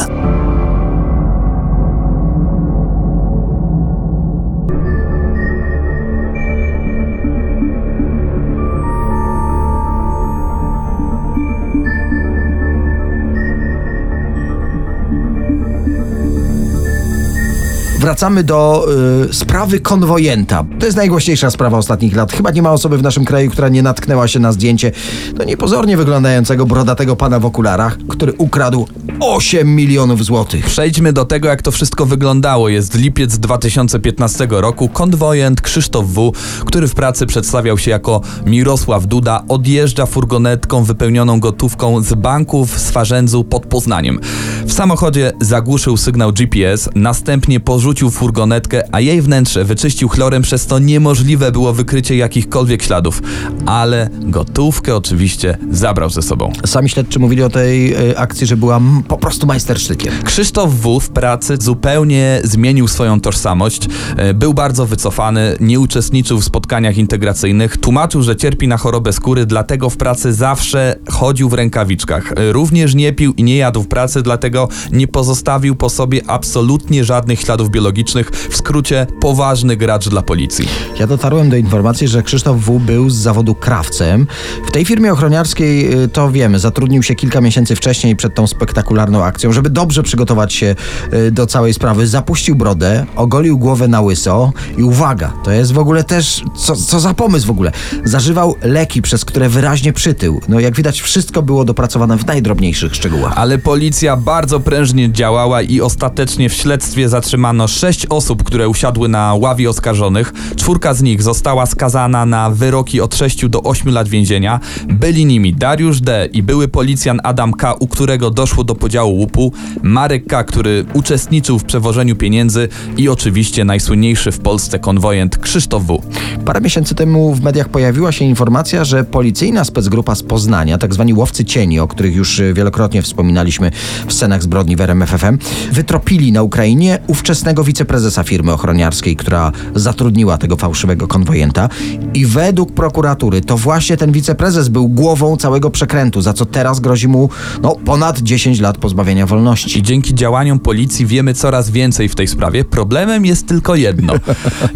Wracamy 17.99 18.45
do 18.45 18.87
y, 19.31 19.35
sprawy 19.35 19.81
konwojenta. 19.81 20.65
To 20.79 20.87
jest 20.87 20.97
najgłośniejsza 20.97 21.51
sprawa 21.51 21.79
ostatnich 21.79 22.17
lat. 22.17 22.33
Chyba 22.33 22.51
nie 22.51 22.63
ma 22.63 22.73
osoby 22.73 22.99
w 22.99 23.03
naszym 23.03 23.25
kraju, 23.25 23.51
która 23.51 23.69
nie 23.69 23.83
natknęła 23.83 24.29
się 24.29 24.41
na 24.41 24.53
zdjęcie 24.53 24.93
no 25.39 25.45
niepozornie 25.45 25.97
wyglądającego 25.97 26.67
brodatego 26.67 27.17
pana 27.17 27.41
w 27.41 27.47
okularach, 27.47 27.99
który 28.09 28.33
ukradł 28.33 28.89
8 29.21 29.75
milionów 29.75 30.25
złotych. 30.25 30.67
Przejdźmy 30.67 31.13
do 31.13 31.25
tego, 31.25 31.49
jak 31.49 31.63
to 31.63 31.71
wszystko 31.71 32.07
wyglądało. 32.07 32.69
Jest 32.69 32.95
lipiec 32.95 33.39
2015 33.39 34.47
roku. 34.51 34.89
Konwojent 34.89 35.61
Krzysztof 35.61 36.07
W., 36.07 36.33
który 36.65 36.89
w 36.89 36.95
pracy 36.95 37.27
przedstawiał 37.27 37.79
się 37.79 37.91
jako 37.91 38.21
Mirosław 38.47 39.07
Duda, 39.07 39.45
odjeżdża 39.49 40.07
furgonetką 40.07 40.85
wypełnioną 40.85 41.41
gotówką 41.41 42.03
z 42.03 42.15
banków 42.15 42.75
w 42.75 42.81
Swarzędzu 42.81 43.45
pod 43.45 43.67
Poznaniem. 43.67 44.21
W 44.67 44.73
samochodzie 44.73 45.33
zagłuszył 45.41 45.97
sygnał 45.97 46.33
GPS, 46.33 46.89
następnie 46.95 47.61
porzucił 47.61 48.11
furgonetkę, 48.11 48.83
a 48.93 49.01
jej 49.01 49.23
wnętrze 49.23 49.65
wyczyścił 49.65 50.09
chlorem, 50.09 50.43
przez 50.43 50.67
to 50.67 50.79
niemożliwe 50.79 51.53
było 51.53 51.73
wykrycie 51.73 52.17
jakichkolwiek 52.17 52.83
śladów. 52.83 53.23
Ale 53.67 54.11
gotówkę 54.21 54.97
oczywiście 54.97 55.59
zabrał 55.71 56.11
ze 56.11 56.23
sobą. 56.23 56.53
Sami 56.67 56.89
śledczy 56.89 57.19
mówili 57.19 57.43
o 57.43 57.51
tej 57.51 57.95
y, 58.11 58.19
akcji, 58.19 58.47
że 58.47 58.57
była 58.57 58.81
po 59.09 59.17
prostu 59.17 59.47
majstersztykiem. 59.47 60.13
Krzysztof 60.25 60.71
W. 60.75 61.01
w 61.01 61.09
pracy 61.11 61.57
zupełnie 61.61 62.41
zmienił 62.45 62.89
swoją 62.89 63.21
tożsamość. 63.21 63.89
E, 64.17 64.35
Był 64.35 64.55
bardzo 64.55 64.87
wycofany, 64.87 65.57
nie 65.61 65.81
uczestniczył 65.81 66.39
w 66.41 66.45
spotkaniach 66.45 66.97
integracyjnych, 66.99 67.77
tłumaczył, 67.77 68.23
że 68.23 68.37
cierpi 68.37 68.69
na 68.69 68.77
chorobę 68.77 69.13
skóry, 69.13 69.47
dlatego 69.47 69.91
w 69.91 69.97
pracy 69.97 70.33
zawsze 70.33 70.99
chodził 71.11 71.49
w 71.49 71.53
rękawiczkach. 71.53 72.33
E, 72.33 72.53
Również 72.53 72.95
nie 72.95 73.13
pił 73.13 73.35
i 73.37 73.43
nie 73.43 73.57
jadł 73.57 73.83
w 73.83 73.89
pracy, 73.89 74.23
dlatego 74.23 74.49
tego 74.49 74.69
nie 74.93 75.09
pozostawił 75.09 75.75
po 75.77 75.89
sobie 75.91 76.21
absolutnie 76.27 77.05
żadnych 77.05 77.41
śladów 77.41 77.71
biologicznych. 77.71 78.31
W 78.31 78.57
skrócie, 78.57 79.07
poważny 79.21 79.77
gracz 79.77 80.09
dla 80.09 80.23
policji. 80.23 80.69
Ja 81.01 81.07
dotarłem 81.07 81.51
do 81.51 81.57
informacji, 81.57 82.09
że 82.09 82.23
Krzysztof 82.23 82.57
W. 82.61 82.81
był 82.81 83.11
z 83.11 83.15
zawodu 83.17 83.55
krawcem. 83.55 84.27
W 84.67 84.71
tej 84.71 84.85
firmie 84.85 85.13
ochroniarskiej, 85.13 86.03
y, 86.05 86.09
to 86.09 86.31
wiemy, 86.31 86.59
zatrudnił 86.59 87.03
się 87.03 87.15
kilka 87.15 87.41
miesięcy 87.41 87.77
wcześniej 87.77 88.17
przed 88.17 88.35
tą 88.35 88.47
spektakularną 88.47 88.98
akcją, 89.25 89.53
żeby 89.53 89.71
dobrze 89.71 90.03
przygotować 90.03 90.55
się 90.55 90.75
y, 91.13 91.31
do 91.31 91.47
całej 91.47 91.75
sprawy. 91.75 92.07
Zapuścił 92.07 92.57
brodę, 92.57 93.07
ogolił 93.17 93.59
głowę 93.59 93.89
na 93.89 94.01
łyso 94.01 94.53
i 94.79 94.83
uwaga, 94.83 95.33
to 95.45 95.51
jest 95.51 95.73
w 95.73 95.79
ogóle 95.79 96.05
też, 96.05 96.43
co, 96.57 96.77
co 96.77 97.01
za 97.01 97.15
pomysł 97.15 97.47
w 97.47 97.51
ogóle. 97.51 97.73
Zażywał 98.05 98.55
leki, 98.63 99.03
przez 99.03 99.25
które 99.25 99.49
wyraźnie 99.49 99.93
przytył. 99.93 100.41
No 100.49 100.61
jak 100.61 100.77
widać, 100.77 101.01
wszystko 101.01 101.43
było 101.43 101.65
dopracowane 101.65 102.19
w 102.19 102.27
najdrobniejszych 102.27 102.95
szczegółach. 102.95 103.33
Ale 103.37 103.59
policja 103.59 104.17
bardzo 104.17 104.61
prężnie 104.61 105.13
działała 105.13 105.63
i 105.63 105.81
ostatecznie 105.81 106.49
w 106.49 106.55
śledztwie 106.55 107.09
zatrzymano 107.09 107.69
sześć 107.69 108.07
osób, 108.07 108.43
które 108.43 108.69
usiadły 108.69 109.09
na 109.09 109.35
ławie 109.35 109.71
oskarżonych. 109.71 110.33
Czwórka 110.57 110.95
z 110.95 111.03
nich 111.03 111.23
została 111.23 111.67
skazana 111.67 112.27
na 112.27 112.51
wyroki 112.51 113.01
od 113.01 113.17
6 113.17 113.49
do 113.49 113.63
8 113.63 113.93
lat 113.93 114.09
więzienia. 114.09 114.61
Byli 114.89 115.27
nimi 115.27 115.55
Dariusz 115.55 116.01
D. 116.01 116.29
i 116.33 116.43
były 116.43 116.69
policjan 116.69 117.21
Adam 117.25 117.53
K., 117.53 117.75
u 117.75 117.89
którego 117.89 118.31
doszło 118.31 118.65
do 118.65 118.75
podziału 118.89 119.15
łupu, 119.15 119.53
Marek 119.83 120.27
K., 120.27 120.45
który 120.45 120.85
uczestniczył 120.95 121.59
w 121.59 121.65
przewożeniu 121.65 122.17
pieniędzy 122.17 122.69
i 122.97 123.09
oczywiście 123.09 123.65
najsłynniejszy 123.65 124.33
w 124.33 124.39
Polsce 124.39 124.79
konwojent 124.79 125.39
Krzysztof 125.39 125.83
W. 125.83 126.01
Parę 126.45 126.61
miesięcy 126.61 126.95
temu 126.95 127.35
w 127.35 127.43
mediach 127.43 127.69
pojawiła 127.69 128.13
się 128.13 128.25
informacja, 128.25 128.85
że 128.85 129.05
policyjna 129.05 129.65
specgrupa 129.65 130.15
z 130.15 130.23
Poznania, 130.23 130.79
tak 130.79 130.95
zwani 130.95 131.15
łowcy 131.15 131.45
cieni, 131.45 131.81
o 131.81 131.89
których 131.89 132.17
już 132.17 132.39
y, 132.39 132.55
wielokrotnie 132.55 133.03
wspominaliśmy 133.03 133.71
w 134.07 134.13
scenach 134.13 134.43
zbrodni 134.43 134.77
w 134.77 134.81
RMFFM, 134.81 135.39
wytropili 135.73 136.33
na 136.33 136.43
Ukrainie 136.43 136.99
ówczesnego 137.07 137.65
wiceprezesa 137.65 138.23
firmy 138.23 138.53
ochroniarskiej, 138.53 139.17
która 139.17 139.53
zatrudniła 139.75 140.39
tego 140.39 140.57
fałszywego 140.57 141.09
konwojenta. 141.09 141.69
I 142.15 142.27
według 142.27 142.73
prokuratury 142.73 143.41
to 143.41 143.57
właśnie 143.57 143.97
ten 143.97 144.13
wiceprezes 144.13 144.69
był 144.69 144.89
głową 144.89 145.37
całego 145.37 145.71
przekrętu, 145.71 146.21
za 146.21 146.33
co 146.33 146.47
teraz 146.47 146.81
grozi 146.81 147.09
mu 147.09 147.31
no, 147.63 147.77
ponad 147.85 148.19
10 148.19 148.61
lat 148.61 148.78
pozbawienia 148.79 149.27
wolności. 149.27 149.79
I 149.79 149.83
dzięki 149.83 150.15
działaniom 150.15 150.59
policji 150.59 151.07
wiemy 151.07 151.35
coraz 151.35 151.71
więcej 151.71 152.09
w 152.09 152.15
tej 152.15 152.29
sprawie. 152.29 152.65
Problemem 152.65 153.27
jest 153.27 153.49
tylko 153.49 153.75
jedno. 153.75 154.13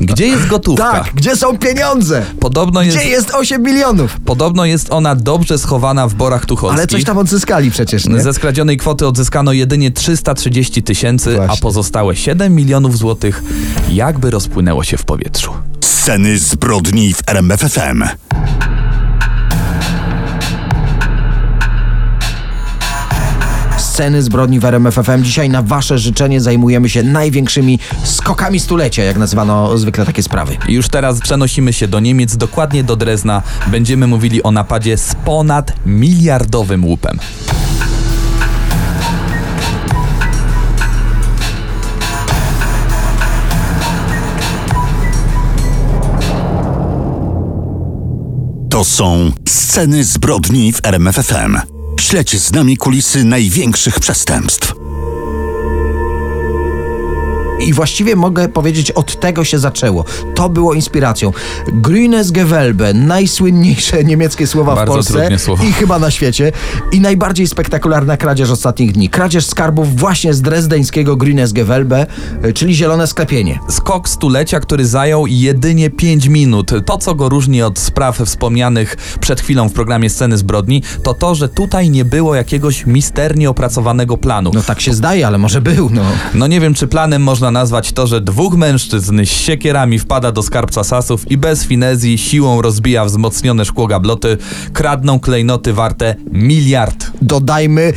Gdzie 0.00 0.26
jest 0.26 0.46
gotówka? 0.46 0.92
Tak, 0.92 1.10
gdzie 1.14 1.36
są 1.36 1.58
pieniądze? 1.58 2.26
Podobno 2.40 2.82
jest, 2.82 2.96
Gdzie 2.96 3.08
jest 3.08 3.30
8 3.34 3.62
milionów? 3.62 4.20
podobno 4.24 4.64
jest 4.64 4.92
ona 4.92 5.14
dobrze 5.14 5.58
schowana 5.58 6.08
w 6.08 6.14
borach 6.14 6.46
tucholskich. 6.46 6.78
Ale 6.78 6.86
coś 6.86 7.04
tam 7.04 7.18
odzyskali 7.18 7.70
przecież, 7.70 8.06
nie? 8.06 8.20
Ze 8.22 8.32
skradzionej 8.34 8.76
kwoty 8.76 9.06
odzyskano 9.06 9.52
jedynie 9.52 9.90
330 9.90 10.82
tysięcy, 10.82 11.38
a 11.48 11.56
pozostałe 11.56 12.16
7 12.16 12.54
milionów 12.54 12.98
złotych 12.98 13.42
jakby 13.90 14.30
rozpłynęło 14.30 14.84
się 14.84 14.96
w 14.96 15.04
powietrzu. 15.04 15.52
Sceny 15.80 16.38
zbrodni 16.38 17.14
w 17.14 17.22
RMFFM. 17.26 18.02
Sceny 23.92 24.22
zbrodni 24.22 24.60
w 24.60 24.64
RMFFM. 24.64 25.22
Dzisiaj 25.22 25.50
na 25.50 25.62
wasze 25.62 25.98
życzenie 25.98 26.40
zajmujemy 26.40 26.88
się 26.88 27.02
największymi 27.02 27.78
skokami 28.04 28.60
stulecia, 28.60 29.02
jak 29.02 29.16
nazywano 29.16 29.78
zwykle 29.78 30.06
takie 30.06 30.22
sprawy. 30.22 30.56
Już 30.68 30.88
teraz 30.88 31.20
przenosimy 31.20 31.72
się 31.72 31.88
do 31.88 32.00
Niemiec, 32.00 32.36
dokładnie 32.36 32.84
do 32.84 32.96
Drezna. 32.96 33.42
Będziemy 33.66 34.06
mówili 34.06 34.42
o 34.42 34.50
napadzie 34.50 34.98
z 34.98 35.14
ponad 35.14 35.72
miliardowym 35.86 36.84
łupem. 36.84 37.18
To 48.70 48.84
są 48.84 49.32
Sceny 49.48 50.04
zbrodni 50.04 50.72
w 50.72 50.80
RMFFM. 50.86 51.71
Śledź 52.00 52.40
z 52.40 52.52
nami 52.52 52.76
kulisy 52.76 53.24
największych 53.24 54.00
przestępstw. 54.00 54.81
I 57.66 57.72
właściwie 57.72 58.16
mogę 58.16 58.48
powiedzieć, 58.48 58.90
od 58.90 59.20
tego 59.20 59.44
się 59.44 59.58
zaczęło. 59.58 60.04
To 60.34 60.48
było 60.48 60.74
inspiracją. 60.74 61.32
Grünes 61.82 62.30
Gewölbe, 62.32 62.94
najsłynniejsze 62.94 64.04
niemieckie 64.12 64.46
słowa 64.46 64.74
Bardzo 64.74 64.92
w 64.92 64.94
Polsce 64.94 65.38
słowo. 65.38 65.64
i 65.64 65.72
chyba 65.72 65.98
na 65.98 66.10
świecie. 66.10 66.52
I 66.92 67.00
najbardziej 67.00 67.46
spektakularna 67.46 68.16
kradzież 68.16 68.50
ostatnich 68.50 68.92
dni. 68.92 69.08
Kradzież 69.08 69.46
skarbów 69.46 69.96
właśnie 69.96 70.34
z 70.34 70.42
drezdeńskiego 70.42 71.16
Grünes 71.16 71.52
Gewölbe, 71.52 72.06
czyli 72.54 72.74
zielone 72.74 73.06
sklepienie. 73.06 73.58
Skok 73.68 74.08
stulecia, 74.08 74.60
który 74.60 74.86
zajął 74.86 75.26
jedynie 75.26 75.90
5 75.90 76.26
minut. 76.26 76.70
To, 76.86 76.98
co 76.98 77.14
go 77.14 77.28
różni 77.28 77.62
od 77.62 77.78
spraw 77.78 78.18
wspomnianych 78.18 78.96
przed 79.20 79.40
chwilą 79.40 79.68
w 79.68 79.72
programie 79.72 80.10
Sceny 80.10 80.38
Zbrodni, 80.38 80.82
to 81.02 81.14
to, 81.14 81.34
że 81.34 81.48
tutaj 81.48 81.90
nie 81.90 82.04
było 82.04 82.34
jakiegoś 82.34 82.86
misternie 82.86 83.50
opracowanego 83.50 84.16
planu. 84.16 84.50
No 84.54 84.62
tak 84.62 84.80
się 84.80 84.94
zdaje, 84.94 85.26
ale 85.26 85.38
może 85.38 85.60
był, 85.60 85.90
no. 85.90 86.02
No 86.34 86.46
nie 86.46 86.60
wiem, 86.60 86.74
czy 86.74 86.86
planem 86.86 87.22
można 87.22 87.50
nazwać 87.52 87.92
to, 87.92 88.06
że 88.06 88.20
dwóch 88.20 88.54
mężczyzn 88.56 89.24
z 89.24 89.28
siekierami 89.28 89.98
wpada 89.98 90.32
do 90.32 90.42
skarbca 90.42 90.84
sasów 90.84 91.30
i 91.30 91.36
bez 91.36 91.64
finezji 91.64 92.18
siłą 92.18 92.62
rozbija 92.62 93.04
wzmocnione 93.04 93.64
szkło 93.64 93.86
gabloty, 93.86 94.38
kradną 94.72 95.20
klejnoty 95.20 95.72
warte 95.72 96.14
miliard. 96.32 97.06
Dodajmy 97.22 97.92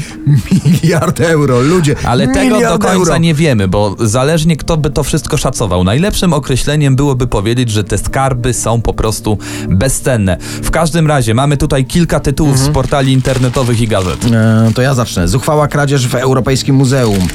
miliard 0.65 1.19
euro, 1.21 1.61
ludzie. 1.61 1.95
Ale 2.03 2.27
tego 2.27 2.59
do 2.59 2.69
końca 2.79 2.89
euro. 2.93 3.17
nie 3.17 3.33
wiemy, 3.33 3.67
bo 3.67 3.95
zależnie 3.99 4.57
kto 4.57 4.77
by 4.77 4.89
to 4.89 5.03
wszystko 5.03 5.37
szacował. 5.37 5.83
Najlepszym 5.83 6.33
określeniem 6.33 6.95
byłoby 6.95 7.27
powiedzieć, 7.27 7.69
że 7.71 7.83
te 7.83 7.97
skarby 7.97 8.53
są 8.53 8.81
po 8.81 8.93
prostu 8.93 9.37
bezcenne. 9.69 10.37
W 10.39 10.71
każdym 10.71 11.07
razie 11.07 11.33
mamy 11.33 11.57
tutaj 11.57 11.85
kilka 11.85 12.19
tytułów 12.19 12.53
Mhm. 12.55 12.71
z 12.71 12.73
portali 12.73 13.13
internetowych 13.13 13.81
i 13.81 13.87
gazet. 13.87 14.25
E, 14.33 14.71
to 14.75 14.81
ja 14.81 14.93
zacznę. 14.93 15.27
Zuchwała 15.27 15.67
kradzież 15.67 16.07
w 16.07 16.15
Europejskim 16.15 16.75
Muzeum. 16.75 17.27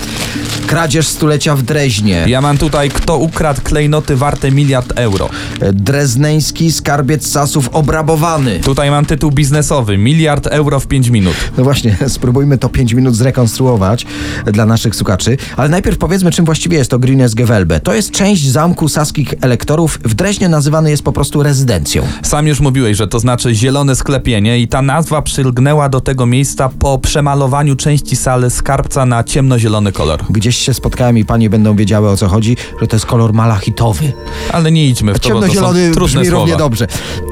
Kradzież 0.67 1.09
stulecia 1.09 1.57
w 1.57 1.63
Dreźnie. 1.63 2.10
Ja 2.27 2.41
mam 2.41 2.59
tutaj, 2.59 2.89
kto 2.89 3.19
ukradł 3.19 3.61
klejnoty 3.63 4.17
warte 4.17 4.51
miliard 4.51 4.93
euro. 4.97 5.29
Drezneński 5.73 6.73
skarbiec 6.73 7.27
Sasów 7.27 7.69
obrabowany. 7.69 8.61
Tutaj 8.61 8.91
mam 8.91 9.07
tytuł 9.07 9.31
biznesowy, 9.31 9.99
miliard 9.99 10.47
euro 10.47 10.81
w 10.81 10.87
5 10.87 11.09
minut. 11.09 11.35
No 11.59 11.65
właśnie, 11.65 11.97
spróbujmy 12.09 12.59
to 12.59 12.69
5 12.69 12.93
minut 12.93 13.17
zrekonstruować 13.17 14.07
dla 14.47 14.67
naszych 14.67 14.97
słuchaczy. 14.97 15.37
Ale 15.57 15.69
najpierw 15.69 15.99
powiedzmy, 15.99 16.31
czym 16.31 16.45
właściwie 16.45 16.79
jest 16.79 16.91
to 16.91 16.99
Grünes 16.99 17.35
Gewölbe. 17.35 17.81
To 17.81 17.95
jest 17.95 18.11
część 18.11 18.49
zamku 18.49 18.89
saskich 18.89 19.35
elektorów. 19.41 19.99
W 20.05 20.15
Dreźnie 20.15 20.49
nazywany 20.49 20.91
jest 20.91 21.03
po 21.03 21.13
prostu 21.13 21.43
rezydencją. 21.43 22.03
Sam 22.23 22.47
już 22.47 22.61
mówiłeś, 22.61 22.97
że 22.97 23.09
to 23.09 23.19
znaczy 23.19 23.55
zielone 23.55 23.97
sklepienie 23.97 24.59
i 24.59 24.69
ta 24.69 24.83
nazwa 24.83 25.23
przylgnęła 25.23 25.89
do 25.89 26.01
tego 26.01 26.27
miejsca 26.27 26.71
po 26.79 26.99
przemalowaniu 26.99 27.77
części 27.77 28.17
sali 28.17 28.51
skarbca 28.51 29.07
na 29.07 29.25
ciemnozielony 29.25 29.93
kolor. 29.93 30.25
Gdzieś 30.31 30.57
się 30.57 30.75
spotkałem 30.75 31.19
i 31.19 31.25
panie 31.25 31.51
będą 31.51 31.77
wiedziały 31.77 32.00
o 32.09 32.17
co 32.17 32.29
chodzi, 32.29 32.57
że 32.81 32.87
to 32.87 32.97
jest 32.97 33.07
kolor 33.07 33.33
malachitowy. 33.33 34.13
Ale 34.53 34.73
nie 34.73 34.87
idźmy 34.87 35.15
w 35.15 35.15
to, 35.15 35.21
to 35.21 35.29
Ciemnozielony 35.29 35.91
trudne 35.91 36.21
brzmi 36.21 36.31
równie 36.31 36.57
dobrze. 36.57 36.87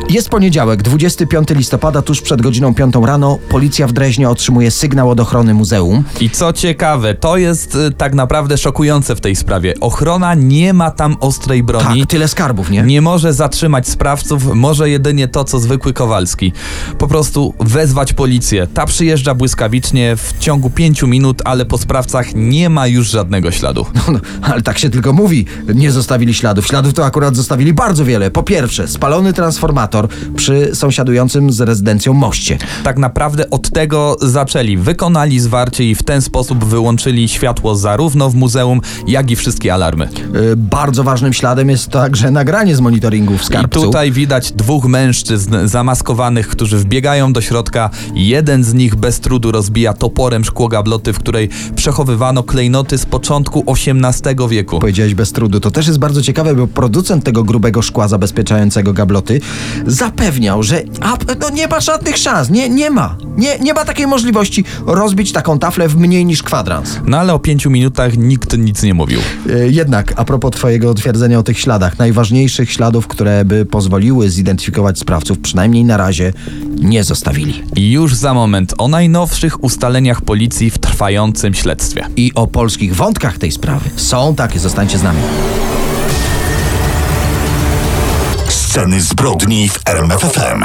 Jest 0.08 0.28
poniedziałek, 0.28 0.82
25 0.82 1.48
listopada, 1.50 2.02
tuż 2.02 2.20
przed 2.20 2.42
godziną 2.42 2.74
5 2.74 2.94
rano. 3.02 3.38
Policja 3.48 3.86
w 3.86 3.92
Dreźnie 3.92 4.30
otrzymuje 4.30 4.70
sygnał 4.70 5.10
od 5.10 5.20
ochrony 5.20 5.54
muzeum. 5.54 6.04
I 6.20 6.30
co 6.30 6.52
ciekawe, 6.52 7.14
to 7.14 7.36
jest 7.36 7.74
y, 7.74 7.90
tak 7.90 8.14
naprawdę 8.14 8.58
szokujące 8.58 9.16
w 9.16 9.20
tej 9.20 9.36
sprawie. 9.36 9.74
Ochrona 9.80 10.34
nie 10.34 10.72
ma 10.72 10.90
tam 10.90 11.16
ostrej 11.20 11.62
broni. 11.62 12.00
Tak, 12.00 12.10
tyle 12.10 12.28
skarbów, 12.28 12.70
nie? 12.70 12.82
Nie 12.82 13.02
może 13.02 13.32
zatrzymać 13.32 13.88
sprawców, 13.88 14.54
może 14.54 14.90
jedynie 14.90 15.28
to, 15.28 15.44
co 15.44 15.58
zwykły 15.58 15.92
Kowalski. 15.92 16.52
Po 16.98 17.08
prostu 17.08 17.54
wezwać 17.60 18.12
policję. 18.12 18.66
Ta 18.74 18.86
przyjeżdża 18.86 19.34
błyskawicznie 19.34 20.16
w 20.16 20.38
ciągu 20.38 20.70
pięciu 20.70 21.06
minut, 21.06 21.42
ale 21.44 21.66
po 21.66 21.78
sprawcach 21.78 22.26
nie 22.34 22.70
ma 22.70 22.86
już 22.86 23.10
żadnego 23.10 23.50
śladu. 23.50 23.86
No, 23.94 24.18
ale 24.52 24.62
tak 24.62 24.78
się 24.78 24.90
tylko 24.90 25.12
mówi. 25.12 25.44
Nie 25.74 25.92
zostawili 25.92 26.34
śladów. 26.34 26.66
Śladów 26.66 26.94
to 26.94 27.04
akurat 27.04 27.36
zostawili 27.36 27.72
bardzo 27.72 28.04
wiele. 28.04 28.30
Po 28.30 28.42
pierwsze, 28.42 28.88
spalony 28.88 29.32
transformator 29.32 30.08
przy 30.36 30.70
sąsiadującym 30.74 31.52
z 31.52 31.60
rezydencją 31.60 32.12
moście. 32.12 32.58
Tak 32.84 32.98
naprawdę 32.98 33.50
od 33.50 33.70
tego 33.70 34.16
zaczęli. 34.20 34.76
Wykonali 34.76 35.40
zwarcie 35.40 35.90
i 35.90 35.94
w 35.94 36.02
ten 36.02 36.22
sposób 36.22 36.64
wyłączyli 36.64 37.28
światło 37.28 37.76
zarówno 37.76 38.30
w 38.30 38.34
muzeum, 38.34 38.80
jak 39.06 39.30
i 39.30 39.36
wszystkie 39.36 39.74
alarmy. 39.74 40.08
Yy, 40.34 40.56
bardzo 40.56 41.04
ważnym 41.04 41.32
śladem 41.32 41.70
jest 41.70 41.88
także 41.90 42.30
nagranie 42.30 42.76
z 42.76 42.80
monitoringu 42.80 43.38
w 43.38 43.42
I 43.42 43.44
skarbcu. 43.44 43.82
tutaj 43.82 44.12
widać 44.12 44.52
dwóch 44.52 44.84
mężczyzn 44.84 45.56
zamaskowanych, 45.64 46.48
którzy 46.48 46.78
wbiegają 46.78 47.32
do 47.32 47.40
środka. 47.40 47.90
Jeden 48.14 48.64
z 48.64 48.74
nich 48.74 48.94
bez 48.94 49.20
trudu 49.20 49.52
rozbija 49.52 49.94
toporem 49.94 50.44
szkło 50.44 50.68
gabloty, 50.68 51.12
w 51.12 51.18
której 51.18 51.48
przechowywano 51.76 52.42
klejnoty 52.42 52.98
z 52.98 53.06
początku 53.06 53.64
XVIII 53.66 54.36
wieku. 54.46 54.78
Powiedziałeś 54.78 55.14
bez 55.14 55.32
trudu. 55.32 55.60
To 55.60 55.70
też 55.70 55.86
jest 55.86 55.98
bardzo 55.98 56.22
ciekawe, 56.22 56.54
bo 56.54 56.66
producent 56.66 57.24
tego 57.24 57.44
grubego 57.44 57.82
szkła 57.82 58.08
zabezpieczającego 58.08 58.92
gabloty 58.92 59.40
zapewniał, 59.86 60.62
że 60.62 60.82
a, 61.00 61.16
no 61.40 61.50
nie 61.50 61.68
ma 61.68 61.80
żadnych 61.80 62.16
szans, 62.16 62.50
nie, 62.50 62.68
nie 62.68 62.90
ma. 62.90 63.16
Nie, 63.36 63.58
nie 63.58 63.74
ma 63.74 63.84
takiej 63.84 64.06
możliwości 64.06 64.64
rozbić 64.86 65.32
taką 65.32 65.58
taflę 65.58 65.88
w 65.88 65.96
mniej 65.96 66.24
niż 66.24 66.42
kwadrans. 66.42 67.00
No 67.06 67.18
ale 67.18 67.34
o 67.34 67.38
pięciu 67.38 67.70
minutach 67.70 68.16
nikt 68.16 68.58
nic 68.58 68.82
nie 68.82 68.94
mówił. 68.94 69.20
E, 69.50 69.68
Jednak, 69.68 70.12
a 70.16 70.24
propos 70.24 70.50
Twojego 70.52 70.94
twierdzenia 70.94 71.38
o 71.38 71.42
tych 71.42 71.58
śladach, 71.58 71.98
najważniejszych 71.98 72.72
śladów, 72.72 73.06
które 73.06 73.44
by 73.44 73.64
pozwoliły 73.66 74.30
zidentyfikować 74.30 74.98
sprawców, 74.98 75.38
przynajmniej 75.38 75.84
na 75.84 75.96
razie 75.96 76.32
nie 76.80 77.04
zostawili. 77.04 77.62
I 77.76 77.90
już 77.90 78.14
za 78.14 78.34
moment 78.34 78.74
o 78.78 78.88
najnowszych 78.88 79.64
ustaleniach 79.64 80.20
policji 80.22 80.70
w 80.70 80.78
trwającym 80.78 81.54
śledztwie. 81.54 82.06
I 82.16 82.32
o 82.34 82.46
polskich 82.46 82.96
wątkach 82.96 83.38
tej 83.38 83.52
sprawy. 83.52 83.90
Są 83.96 84.27
takie, 84.34 84.58
zostańcie 84.58 84.98
z 84.98 85.02
nami. 85.02 85.22
Sceny 88.48 89.00
zbrodni 89.00 89.68
w 89.68 89.78
RMFFM. 89.84 90.64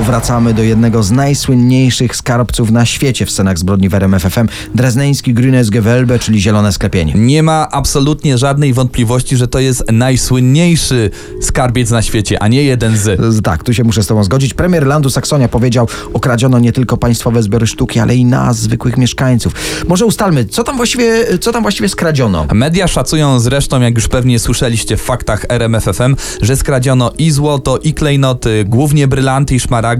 Wracamy 0.00 0.54
do 0.54 0.62
jednego 0.62 1.02
z 1.02 1.10
najsłynniejszych 1.10 2.16
skarbców 2.16 2.70
na 2.70 2.86
świecie 2.86 3.26
w 3.26 3.30
scenach 3.30 3.58
zbrodni 3.58 3.88
w 3.88 3.94
RMF 3.94 4.22
FM. 4.22 4.48
Drezneński 4.74 5.34
Grünes 5.34 5.64
Gewölbe, 5.64 6.18
czyli 6.18 6.40
zielone 6.40 6.72
sklepienie. 6.72 7.12
Nie 7.16 7.42
ma 7.42 7.68
absolutnie 7.70 8.38
żadnej 8.38 8.72
wątpliwości, 8.72 9.36
że 9.36 9.48
to 9.48 9.58
jest 9.58 9.84
najsłynniejszy 9.92 11.10
skarbiec 11.40 11.90
na 11.90 12.02
świecie, 12.02 12.42
a 12.42 12.48
nie 12.48 12.62
jeden 12.62 12.96
z. 12.96 13.44
Tak, 13.44 13.62
tu 13.62 13.74
się 13.74 13.84
muszę 13.84 14.02
z 14.02 14.06
tobą 14.06 14.24
zgodzić. 14.24 14.54
Premier 14.54 14.86
landu 14.86 15.10
Saksonia 15.10 15.48
powiedział, 15.48 15.88
okradziono 16.12 16.58
nie 16.58 16.72
tylko 16.72 16.96
państwowe 16.96 17.42
zbiory 17.42 17.66
sztuki, 17.66 18.00
ale 18.00 18.16
i 18.16 18.24
nas, 18.24 18.58
zwykłych 18.58 18.96
mieszkańców. 18.96 19.52
Może 19.88 20.06
ustalmy, 20.06 20.44
co 20.44 20.64
tam 20.64 20.76
właściwie, 20.76 21.38
co 21.38 21.52
tam 21.52 21.62
właściwie 21.62 21.88
skradziono? 21.88 22.46
Media 22.52 22.88
szacują 22.88 23.40
zresztą, 23.40 23.80
jak 23.80 23.94
już 23.94 24.08
pewnie 24.08 24.38
słyszeliście 24.38 24.96
w 24.96 25.02
faktach 25.02 25.46
RMFFM, 25.48 26.16
że 26.42 26.56
skradziono 26.56 27.12
i 27.18 27.30
złoto, 27.30 27.78
i 27.78 27.94
klejnoty, 27.94 28.64
głównie 28.68 29.08
brylanty 29.08 29.54
i 29.54 29.60
szmaragdy. 29.60 29.91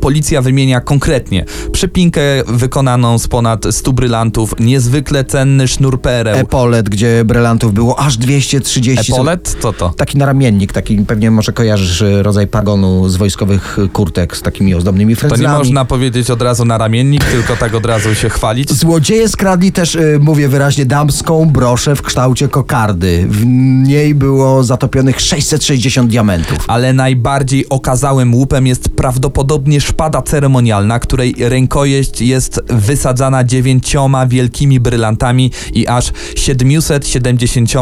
Policja 0.00 0.42
wymienia 0.42 0.80
konkretnie 0.80 1.44
przypinkę 1.72 2.20
wykonaną 2.46 3.18
z 3.18 3.28
ponad 3.28 3.64
100 3.70 3.92
brylantów, 3.92 4.54
niezwykle 4.60 5.24
cenny 5.24 5.68
sznur 5.68 6.00
pereł. 6.00 6.36
Epolet, 6.36 6.88
gdzie 6.88 7.24
brylantów 7.24 7.74
było 7.74 7.98
aż 7.98 8.16
230. 8.16 9.12
Epolet? 9.12 9.56
Co 9.60 9.72
to? 9.72 9.88
Taki 9.96 10.18
naramiennik, 10.18 10.72
taki 10.72 10.96
pewnie 10.96 11.30
może 11.30 11.52
kojarzysz 11.52 12.02
e, 12.02 12.22
rodzaj 12.22 12.46
pagonu 12.46 13.08
z 13.08 13.16
wojskowych 13.16 13.78
e, 13.84 13.88
kurtek 13.88 14.36
z 14.36 14.42
takimi 14.42 14.74
ozdobnymi 14.74 15.14
To 15.14 15.20
frędzlami. 15.20 15.52
nie 15.52 15.58
można 15.58 15.84
powiedzieć 15.84 16.30
od 16.30 16.42
razu 16.42 16.64
na 16.64 16.78
ramiennik, 16.78 17.24
tylko 17.24 17.56
tak 17.56 17.74
od 17.74 17.86
razu 17.86 18.14
się 18.14 18.28
chwalić. 18.28 18.72
Złodzieje 18.72 19.28
skradli 19.28 19.72
też, 19.72 19.94
y, 19.94 20.18
mówię 20.22 20.48
wyraźnie, 20.48 20.86
damską 20.86 21.44
broszę 21.46 21.96
w 21.96 22.02
kształcie 22.02 22.48
kokardy. 22.48 23.26
W 23.28 23.46
niej 23.86 24.14
było 24.14 24.64
zatopionych 24.64 25.20
660 25.20 26.10
diamentów. 26.10 26.58
Ale 26.66 26.92
najbardziej 26.92 27.68
okazałym 27.68 28.34
łupem 28.34 28.66
jest 28.66 28.88
prawdopodobnie 28.88 29.21
szpada 29.80 30.22
ceremonialna, 30.22 30.98
której 30.98 31.34
rękojeść 31.38 32.20
jest 32.20 32.60
wysadzana 32.68 33.44
dziewięcioma 33.44 34.26
wielkimi 34.26 34.80
brylantami 34.80 35.50
i 35.74 35.86
aż 35.86 36.12
770 36.36 37.72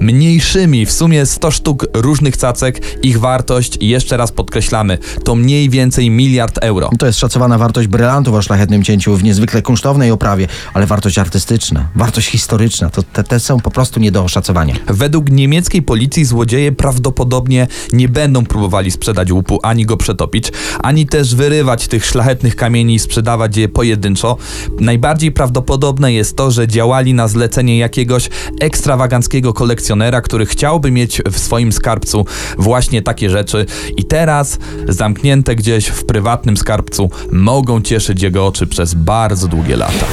mniejszymi. 0.00 0.86
W 0.86 0.92
sumie 0.92 1.26
100 1.26 1.50
sztuk 1.50 1.86
różnych 1.94 2.36
cacek. 2.36 2.82
Ich 3.02 3.20
wartość, 3.20 3.78
jeszcze 3.80 4.16
raz 4.16 4.32
podkreślamy, 4.32 4.98
to 5.24 5.34
mniej 5.34 5.70
więcej 5.70 6.10
miliard 6.10 6.58
euro. 6.62 6.90
To 6.98 7.06
jest 7.06 7.18
szacowana 7.18 7.58
wartość 7.58 7.88
brylantów 7.88 8.34
o 8.34 8.42
szlachetnym 8.42 8.82
cięciu 8.82 9.16
w 9.16 9.24
niezwykle 9.24 9.62
kunsztownej 9.62 10.10
oprawie, 10.10 10.48
ale 10.74 10.86
wartość 10.86 11.18
artystyczna, 11.18 11.88
wartość 11.96 12.28
historyczna, 12.28 12.90
to 12.90 13.02
te, 13.02 13.24
te 13.24 13.40
są 13.40 13.60
po 13.60 13.70
prostu 13.70 14.00
nie 14.00 14.12
do 14.12 14.24
oszacowania. 14.24 14.74
Według 14.86 15.30
niemieckiej 15.30 15.82
policji 15.82 16.24
złodzieje 16.24 16.72
prawdopodobnie 16.72 17.66
nie 17.92 18.08
będą 18.08 18.44
próbowali 18.44 18.90
sprzedać 18.90 19.30
łupu, 19.30 19.58
ani 19.62 19.86
go 19.86 19.96
przetopić, 19.96 20.52
ani 20.82 20.89
też 21.06 21.34
wyrywać 21.34 21.88
tych 21.88 22.06
szlachetnych 22.06 22.56
kamieni 22.56 22.94
i 22.94 22.98
sprzedawać 22.98 23.56
je 23.56 23.68
pojedynczo. 23.68 24.36
Najbardziej 24.80 25.32
prawdopodobne 25.32 26.12
jest 26.12 26.36
to, 26.36 26.50
że 26.50 26.68
działali 26.68 27.14
na 27.14 27.28
zlecenie 27.28 27.78
jakiegoś 27.78 28.28
ekstrawaganckiego 28.60 29.52
kolekcjonera, 29.52 30.20
który 30.20 30.46
chciałby 30.46 30.90
mieć 30.90 31.22
w 31.30 31.38
swoim 31.38 31.72
skarbcu 31.72 32.26
właśnie 32.58 33.02
takie 33.02 33.30
rzeczy 33.30 33.66
i 33.96 34.04
teraz 34.04 34.58
zamknięte 34.88 35.56
gdzieś 35.56 35.86
w 35.86 36.04
prywatnym 36.04 36.56
skarbcu 36.56 37.10
mogą 37.32 37.82
cieszyć 37.82 38.22
jego 38.22 38.46
oczy 38.46 38.66
przez 38.66 38.94
bardzo 38.94 39.48
długie 39.48 39.76
lata. 39.76 40.06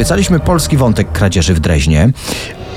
Obiecaliśmy 0.00 0.40
polski 0.40 0.76
wątek 0.76 1.12
kradzieży 1.12 1.54
w 1.54 1.60
Dreźnie. 1.60 2.10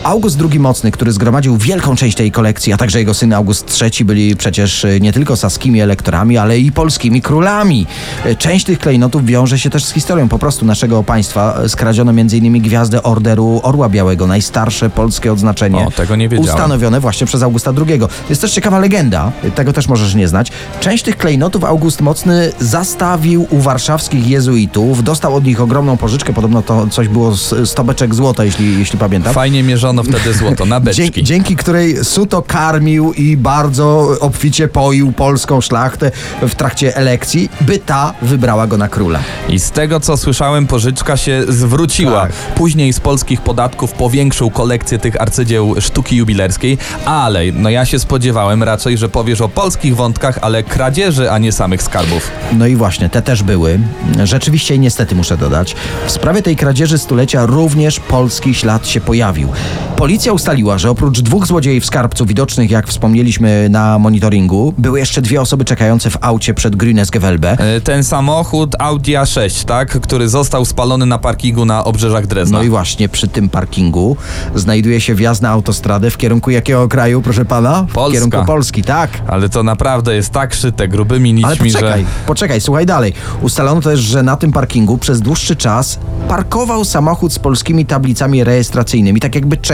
August 0.03 0.39
II 0.51 0.59
Mocny, 0.59 0.91
który 0.91 1.11
zgromadził 1.11 1.57
wielką 1.57 1.95
część 1.95 2.17
tej 2.17 2.31
kolekcji, 2.31 2.73
a 2.73 2.77
także 2.77 2.99
jego 2.99 3.13
syn 3.13 3.33
August 3.33 3.81
III 3.81 4.05
byli 4.05 4.35
przecież 4.35 4.83
y, 4.83 4.99
nie 5.01 5.13
tylko 5.13 5.35
saskimi 5.35 5.81
elektorami, 5.81 6.37
ale 6.37 6.59
i 6.59 6.71
polskimi 6.71 7.21
królami. 7.21 7.87
Y, 8.25 8.35
Część 8.35 8.65
tych 8.65 8.79
klejnotów 8.79 9.25
wiąże 9.25 9.59
się 9.59 9.69
też 9.69 9.85
z 9.85 9.91
historią 9.91 10.29
po 10.29 10.39
prostu 10.39 10.65
naszego 10.65 11.03
państwa. 11.03 11.61
Y, 11.65 11.69
Skradziono 11.69 12.11
m.in. 12.11 12.61
gwiazdę 12.61 13.03
Orderu 13.03 13.59
Orła 13.63 13.89
Białego, 13.89 14.27
najstarsze 14.27 14.89
polskie 14.89 15.33
odznaczenie. 15.33 15.87
O, 15.87 15.91
tego 15.91 16.15
nie 16.15 16.29
wiedziałem. 16.29 16.55
Ustanowione 16.55 16.99
właśnie 16.99 17.27
przez 17.27 17.43
Augusta 17.43 17.71
II. 17.87 18.01
Jest 18.29 18.41
też 18.41 18.51
ciekawa 18.51 18.79
legenda, 18.79 19.31
tego 19.55 19.73
też 19.73 19.87
możesz 19.87 20.15
nie 20.15 20.27
znać. 20.27 20.51
Część 20.79 21.03
tych 21.03 21.17
klejnotów 21.17 21.63
August 21.63 22.01
Mocny 22.01 22.51
zastawił 22.59 23.47
u 23.49 23.59
warszawskich 23.59 24.27
jezuitów, 24.27 25.03
dostał 25.03 25.35
od 25.35 25.45
nich 25.45 25.61
ogromną 25.61 25.97
pożyczkę, 25.97 26.33
podobno 26.33 26.61
to 26.61 26.87
coś 26.87 27.07
było 27.07 27.35
z 27.35 27.69
100 27.69 27.83
beczek 27.83 28.15
złota, 28.15 28.43
jeśli, 28.43 28.79
jeśli 28.79 28.99
pamiętam. 28.99 29.33
Fajnie 29.33 29.63
mierzono 29.63 29.92
wtedy 30.03 30.34
złoto 30.34 30.65
na 30.65 30.79
beczki. 30.79 31.01
Dzięki, 31.01 31.23
dzięki 31.23 31.56
której 31.56 32.06
Suto 32.06 32.41
karmił 32.41 33.13
i 33.13 33.38
bardzo 33.38 34.17
obficie 34.19 34.67
poił 34.67 35.12
polską 35.12 35.62
szlachtę 35.62 36.12
w 36.41 36.56
trakcie 36.56 36.95
elekcji, 36.95 37.49
by 37.62 37.79
ta 37.79 38.13
wybrała 38.21 38.67
go 38.67 38.77
na 38.77 38.88
króla. 38.88 39.19
I 39.49 39.60
z 39.60 39.71
tego 39.71 39.99
co 39.99 40.17
słyszałem, 40.17 40.67
pożyczka 40.67 41.17
się 41.17 41.43
zwróciła. 41.47 42.21
Tak. 42.21 42.32
Później 42.32 42.93
z 42.93 42.99
polskich 42.99 43.41
podatków 43.41 43.91
powiększył 43.91 44.49
kolekcję 44.51 44.99
tych 44.99 45.21
arcydzieł 45.21 45.75
sztuki 45.79 46.15
jubilerskiej, 46.15 46.77
ale 47.06 47.41
no 47.51 47.69
ja 47.69 47.86
się 47.86 47.99
spodziewałem 47.99 48.63
raczej, 48.63 48.97
że 48.97 49.10
powiesz 49.10 49.41
o 49.41 49.49
polskich 49.49 49.95
wątkach, 49.95 50.39
ale 50.41 50.63
kradzieży, 50.63 51.32
a 51.32 51.38
nie 51.38 51.51
samych 51.51 51.84
skarbów. 51.84 52.32
No 52.53 52.67
i 52.67 52.75
właśnie, 52.75 53.10
te 53.10 53.21
też 53.21 53.43
były. 53.43 53.79
Rzeczywiście 54.23 54.75
i 54.75 54.79
niestety 54.79 55.15
muszę 55.15 55.38
dodać. 55.38 55.75
W 56.06 56.12
sprawie 56.12 56.41
tej 56.41 56.56
kradzieży 56.56 56.97
stulecia 56.97 57.45
również 57.45 57.99
polski 57.99 58.53
ślad 58.53 58.88
się 58.88 59.01
pojawił. 59.01 59.49
Policja 59.96 60.34
ustaliła, 60.34 60.78
że 60.78 60.89
oprócz 60.89 61.22
dwóch 61.22 61.48
złodziei 61.48 61.80
w 61.80 61.86
skarbcu 61.86 62.26
widocznych, 62.26 62.72
jak 62.72 62.88
wspomnieliśmy 62.88 63.67
na 63.69 64.00
monitoringu, 64.00 64.74
były 64.78 65.00
jeszcze 65.00 65.22
dwie 65.22 65.41
osoby 65.41 65.65
czekające 65.65 66.10
w 66.10 66.17
aucie 66.22 66.54
przed 66.54 66.76
Grünes 66.76 67.06
Gewölbe. 67.06 67.56
E, 67.60 67.82
Ten 67.82 68.04
samochód 68.04 68.76
Audi 68.80 69.12
A6, 69.12 69.65
tak, 69.65 69.89
który 70.02 70.30
został 70.30 70.65
spalony 70.65 71.06
na 71.06 71.17
parkingu 71.17 71.65
na 71.65 71.84
obrzeżach 71.84 72.28
Drezna. 72.28 72.58
No 72.58 72.63
i 72.63 72.69
właśnie 72.69 73.10
przy 73.10 73.28
tym 73.28 73.50
parkingu 73.50 74.17
znajduje 74.56 75.02
się 75.02 75.15
wjazd 75.15 75.41
na 75.41 75.50
autostradę 75.50 76.10
w 76.10 76.17
kierunku 76.17 76.52
jakiego 76.52 76.88
kraju, 76.88 77.22
proszę 77.22 77.46
pana? 77.46 77.86
W 77.89 77.93
Polska. 77.93 78.13
kierunku 78.13 78.46
Polski, 78.46 78.84
tak. 78.84 79.10
Ale 79.28 79.50
to 79.50 79.63
naprawdę 79.63 80.15
jest 80.15 80.30
tak 80.30 80.54
szyte 80.54 80.88
grubymi 80.88 81.43
Ale 81.43 81.54
nićmi, 81.54 81.72
poczekaj, 81.72 82.02
że... 82.02 82.08
poczekaj, 82.26 82.62
słuchaj 82.62 82.86
dalej. 82.86 83.13
Ustalono 83.41 83.82
też, 83.82 84.00
że 84.00 84.24
na 84.24 84.38
tym 84.38 84.52
parkingu 84.52 84.98
przez 84.98 85.22
dłuższy 85.22 85.56
czas 85.56 86.00
parkował 86.28 86.86
samochód 86.86 87.34
z 87.34 87.39
polskimi 87.39 87.86
tablicami 87.86 88.43
rejestracyjnymi, 88.43 89.19
tak 89.19 89.36
jakby 89.36 89.58
czekał, 89.58 89.72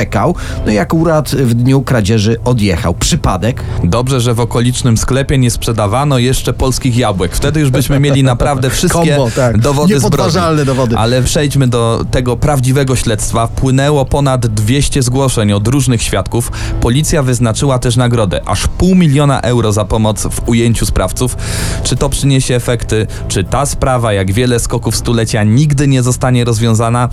no 0.65 0.71
i 0.71 0.77
akurat 0.77 1.29
w 1.29 1.53
dniu 1.53 1.81
kradzieży 1.81 2.37
odjechał. 2.45 2.93
Przypadek? 2.93 3.63
Dobrze, 3.83 4.21
że 4.21 4.33
w 4.33 4.39
okolicznym 4.39 4.97
sklepie 4.97 5.37
nie 5.37 5.51
sprzedawano 5.51 6.17
jeszcze 6.17 6.53
polskich 6.53 6.97
jabłek. 6.97 7.35
Wtedy 7.35 7.59
już 7.59 7.69
byśmy 7.69 7.99
mieli 7.99 8.23
naprawdę 8.23 8.69
wszystkie 8.79 9.15
Kombo, 9.15 9.31
tak. 9.35 9.57
dowody 9.57 9.99
zbrodni. 9.99 10.65
dowody. 10.65 10.97
Ale 10.97 11.23
przejdźmy 11.23 11.67
do 11.67 12.05
tego 12.11 12.37
prawdziwego 12.37 12.95
śledztwa. 12.95 13.47
Wpłynęło 13.47 14.05
ponad 14.05 14.47
200 14.47 15.01
zgłoszeń 15.01 15.53
od 15.53 15.67
różnych 15.67 16.01
świadków. 16.01 16.51
Policja 16.81 17.23
wyznaczyła 17.23 17.79
też 17.79 17.95
nagrodę, 17.95 18.41
aż 18.45 18.67
pół 18.67 18.95
miliona 18.95 19.41
euro 19.41 19.71
za 19.71 19.85
pomoc 19.85 20.27
w 20.31 20.49
ujęciu 20.49 20.85
sprawców. 20.85 21.37
Czy 21.83 21.95
to 21.95 22.09
przyniesie 22.09 22.55
efekty? 22.55 23.07
Czy 23.27 23.43
ta 23.43 23.65
sprawa, 23.65 24.13
jak 24.13 24.31
wiele 24.31 24.59
skoków 24.59 24.95
stulecia, 24.95 25.43
nigdy 25.43 25.87
nie 25.87 26.03
zostanie 26.03 26.45
rozwiązana? 26.45 27.09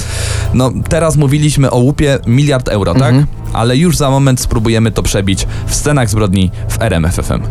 No, 0.55 0.73
teraz 0.89 1.17
mówiliśmy 1.17 1.71
o 1.71 1.79
łupie 1.79 2.19
miliard 2.27 2.66
euro, 2.69 2.95
tak? 2.95 3.15
Mhm. 3.15 3.27
Ale 3.53 3.77
już 3.77 3.97
za 3.97 4.11
moment 4.11 4.41
spróbujemy 4.41 4.93
to 4.93 5.03
przebić 5.03 5.47
w 5.67 5.75
scenach 5.75 6.11
zbrodni 6.11 6.51
w 6.69 6.83
RMFFM. 6.83 7.43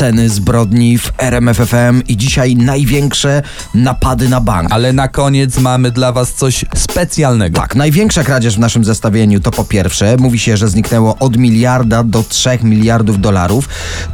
Sceny 0.00 0.28
zbrodni 0.28 0.98
w 0.98 1.12
RMFFM 1.18 2.02
i 2.08 2.16
dzisiaj 2.16 2.56
największe 2.56 3.42
napady 3.74 4.28
na 4.28 4.40
bank. 4.40 4.72
Ale 4.72 4.92
na 4.92 5.08
koniec 5.08 5.58
mamy 5.58 5.90
dla 5.90 6.12
was 6.12 6.32
coś 6.32 6.64
specjalnego. 6.74 7.60
Tak, 7.60 7.76
największa 7.76 8.24
kradzież 8.24 8.56
w 8.56 8.58
naszym 8.58 8.84
zestawieniu 8.84 9.40
to 9.40 9.50
po 9.50 9.64
pierwsze, 9.64 10.16
mówi 10.16 10.38
się, 10.38 10.56
że 10.56 10.68
zniknęło 10.68 11.16
od 11.18 11.36
miliarda 11.36 12.04
do 12.04 12.22
3 12.22 12.50
miliardów 12.62 13.20
dolarów. 13.20 13.68